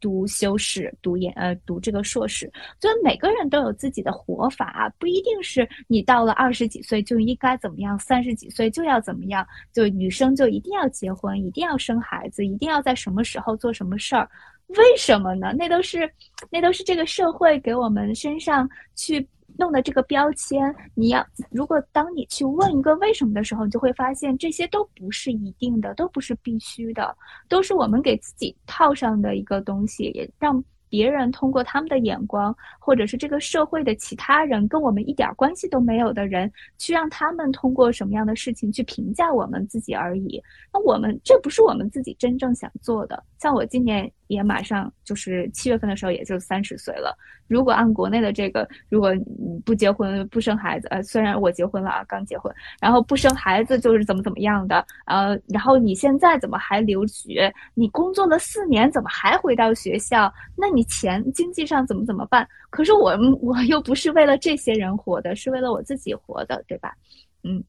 [0.00, 2.50] 读修士、读研呃读这个硕士。
[2.80, 14.28] 所以每个人都有自己的活法，不一定是你到了二十几岁就应该怎么样，三十几岁就要怎么样，就女生就一定要结婚，一定要生孩子，一定要在什么时候做什么事儿。
[14.68, 15.52] 为什么呢？
[15.56, 16.10] 那都是，
[16.50, 19.26] 那都是这个社会给我们身上去
[19.56, 20.74] 弄的这个标签。
[20.94, 27.16] 你要，如果当你去问一个为什么的时候，你就会发现这些都不是一定的，都不是必须的，
[27.48, 30.62] 都是我们给自己套上的一个东西，也让。
[30.88, 40.42] 别人通过他们的眼光，或者是这个社会的其他人跟我们一点关系都没有的人，去让他们通过什么样的事情去评价我们自己而已。
[40.72, 43.22] 那我们这不是我们自己真正想做的。
[43.38, 47.16] 像我今年也马上就是七月份的时候也就三十岁了。
[47.48, 57.52] 如果按国内的这个，如果你不结婚不生孩子，呃，虽然我结婚了啊，刚结婚，然后不生孩子就是怎么怎么样的，呃，然后你现在怎么还留学？
[57.74, 60.32] 你工作了四年怎么还回到学校？
[60.56, 62.46] 那你钱经济上怎么怎么办？
[62.68, 66.94] 可是我我又不是为了这些人活的，是为了我自己活的，对吧？
[67.42, 67.64] 嗯，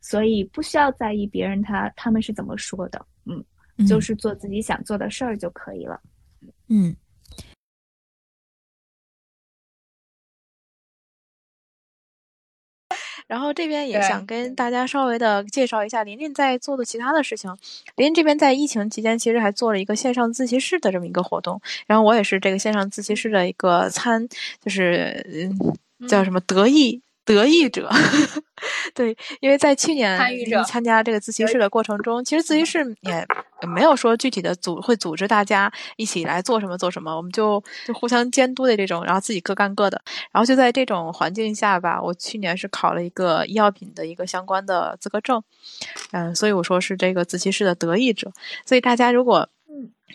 [0.00, 3.44] 所以不需要在意别人他他们是怎么说的，嗯，
[3.84, 6.00] 就是做自己想做的事儿就可以了。
[6.68, 6.94] 嗯，
[13.32, 17.50] 然后这边也想跟大家稍微的介绍一下琳琳在做的其他的事情。
[17.96, 24.28] 琳琳这边在疫情期间其实还做了一个线上自习室的这么一个活动，然后我也是这个线上自习室的一个参，
[24.62, 25.26] 就是
[25.98, 27.00] 嗯叫什么得意。
[27.24, 27.88] 得益者，
[28.94, 30.18] 对，因为在去年
[30.64, 33.24] 参加这个自习室的过程中，其实自习室也
[33.68, 45.40] 没有说具体的组会组织大家一起来做什么做什么，我们就就互相监督的这种，然后自己各干各的，然后就在这种环境下吧，我去年是考了一个医药品的一个相关的资格证，
[46.10, 48.32] 嗯，所以我说是这个自习室的得益者，
[48.66, 49.48] 所以大家如果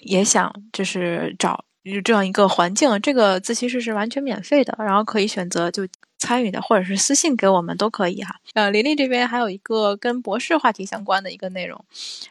[0.01, 1.63] 也想就是找
[2.03, 5.87] 这样一个环境，这个自习室是完全免费的，然后可以选择就。
[6.17, 8.35] 参与的，或者是私信给我们都可以哈。
[8.53, 11.83] 呃，琳琳这边还有一个跟博士话题相关的一个内容，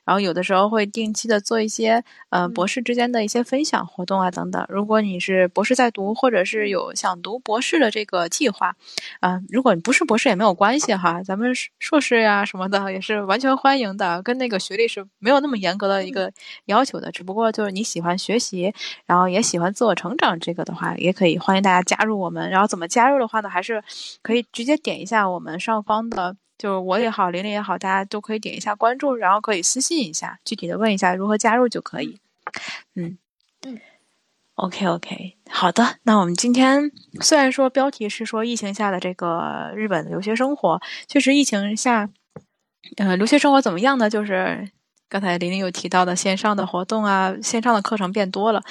[0.05, 4.65] 然后有的时候会定期的做一些呃博士之间的一些分享活动啊等等。
[4.69, 8.75] 如果你是博士在读，或者是有想读博士的这个计划，
[9.21, 16.33] 啊，如果你不是博士也没有关系哈，咱们硕士呀什么的也是完全欢迎的，跟那个学历是没有那么严格的一个
[16.67, 17.13] 要求的。
[17.13, 18.73] 只不过就是你喜欢学习，
[19.07, 22.51] 然后也喜欢自我成长这个的话，也可以欢迎大家加入我们。
[22.51, 23.76] 然后怎么加入的话呢，还是
[24.23, 32.19] 可以直接点一下我们上方的，就是我也好，玲玲也好，大家都可以点一下关注，然后可以私信一下，具体的问一下如何加入就可以。
[32.95, 33.19] 嗯
[33.63, 33.81] 嗯
[34.55, 35.97] ，OK OK，好的。
[36.05, 36.91] 那我们今天
[37.21, 42.09] 虽然说标题是说疫情下的这个日本的留学生活，确实疫情下，
[42.97, 44.09] 呃，留学生活怎么样呢？
[44.09, 44.71] 就是。
[45.09, 48.63] 刚才玲玲有提到的线上的活动啊，线上的课程变多了，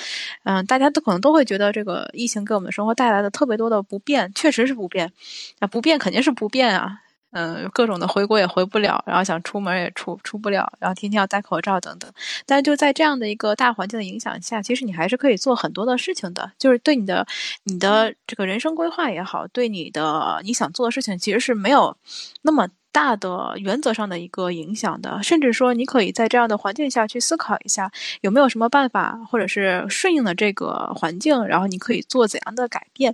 [0.44, 5.12] 嗯，大家都可能都会觉得这个疫情给我们生活带来的特别多的不便，确实是不便，
[5.60, 7.00] 那不便肯定是不便啊，
[7.32, 12.12] 嗯，各种的回国也回不了，然后想出门也出出不了，然后天天要戴口罩等等，
[12.46, 17.26] 但就在这样的一个大环境的影响下，其实你还是可以做很多的事情的，就是对你的
[17.64, 21.96] 你的这个人生规划也好，对你的你想做的事情，其实是没有
[22.42, 22.68] 那么。
[22.96, 27.92] 大的原则上的一个影响的，甚至说你可以在这样的环境下去思考一下，
[28.22, 33.14] 有没有什么办法，或者是顺应了这个环境，然后你可以做怎样的改变。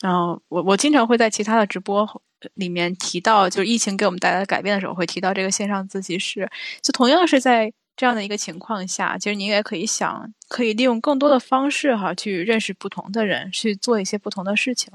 [0.00, 2.08] 然后我我经常会在其他的直播
[2.54, 6.48] 里面提到，就是疫情给我们带来的改变的时候，会提到这个线上自习室。
[6.80, 14.92] 就同样是在这样的一个情况下，其实你也可以想，可以利用更多的方式哈，去认识不同的人，去做一些不同的事情。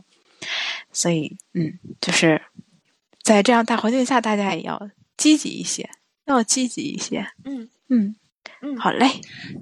[0.94, 2.42] 所以，嗯，就是。
[3.24, 5.90] 在这样大环境下，大家也要积极一些，
[6.26, 7.26] 要积极一些。
[7.46, 8.16] 嗯嗯
[8.62, 9.08] 嗯，好嘞。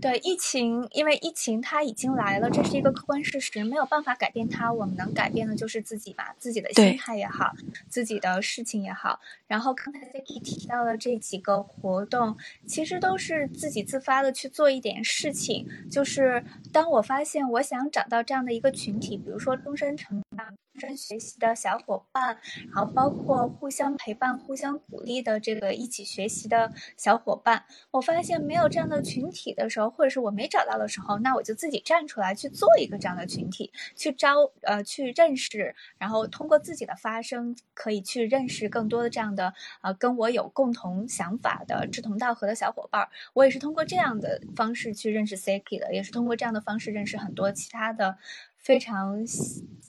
[0.02, 4.74] 对疫情，因为疫情它已经来了，这是一个客观事实，没有办法改变它。
[4.74, 7.52] 我们能改变的就是自己吧，自己的心态也好，
[7.88, 9.20] 自己的事情也好。
[9.46, 12.36] 然后刚才 Ziki 提到的这几个活动，
[12.66, 15.68] 其实都是自己自发的去做一点事情。
[15.92, 20.48] 就是当我发现我想找到这样的一个群体，比如说终身成长。
[20.90, 22.38] 学习的小伙伴，
[22.74, 43.08] 然后包括互相陪伴、互相鼓励的这个一起学习的小伙伴，我发现没有这样的群体的时候，或者是我没找到的时候，那我就自己站出来去做一个这样的群体，去招呃去认识，然后通过自己的发声，可以去认识更多的这样的呃跟我有共同想法的志同道合的小伙伴。
[43.34, 48.18] 我也是通过这样的方式去认识 Siki 的，也是通过这样的方式认识很多其他的。
[48.62, 49.18] 非常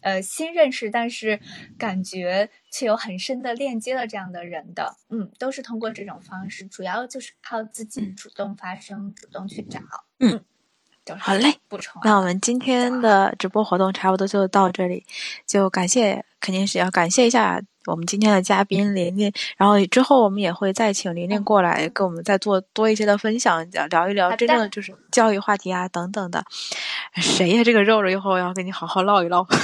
[0.01, 1.39] 呃新认识，但是
[1.78, 9.81] 感觉却有很深的链接的这样的人的，嗯，都是通过这种方式，主要就是靠自己主动发声，主动去找，
[10.20, 10.44] 嗯，
[11.19, 12.01] 好嘞，补充。
[12.05, 15.05] 那我们今天的直播活动差不多就到这里，
[15.47, 17.61] 就感谢，肯定是要感谢一下。
[17.87, 26.45] 我们今天的嘉宾琳琳，然后之后我们也会再请琳琳过来跟我们再做多一些的分享，聊聊一聊真正的就是教育话题啊等等的。
[27.17, 27.65] 谁呀？
[27.65, 29.47] 这个肉肉以后要跟你好好唠一唠。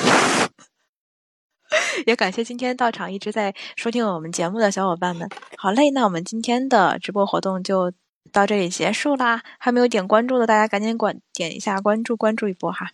[2.07, 5.29] 也感谢今天到场一直在收听我们节目的小伙伴们。
[5.57, 7.93] 好嘞，那我们今天的直播活动就
[8.33, 9.43] 到这里结束啦。
[9.59, 12.91] 还没有点关注的大家赶紧关点一下关注，关注一波哈。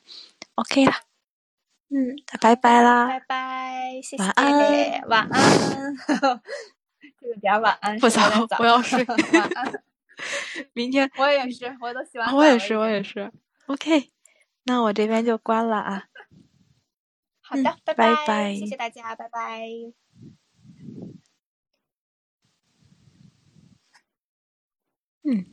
[0.57, 1.04] OK 了。
[1.95, 3.07] 嗯，那拜拜啦！
[3.07, 4.23] 拜拜，谢谢。
[4.25, 5.95] 晚安，晚安。
[7.21, 8.21] 这个点晚安，不早，
[8.59, 9.05] 我要睡。
[9.07, 9.73] 晚安。
[10.75, 12.35] 明天我也是，我都洗完。
[12.35, 13.33] 我也是，我也是。
[13.67, 14.11] OK，
[14.65, 16.05] 那我这边就关了啊。
[17.41, 19.69] 好的，嗯拜拜拜谢谢大家，拜拜。
[25.23, 25.47] 嗯，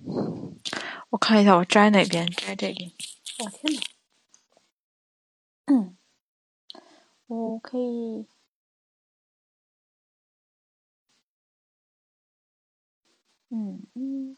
[1.11, 2.91] 我看一下我摘哪边，摘这边。
[3.43, 3.81] 我、天呐，
[5.65, 5.97] 嗯，
[7.33, 8.27] 我可以，
[13.51, 14.37] 嗯嗯。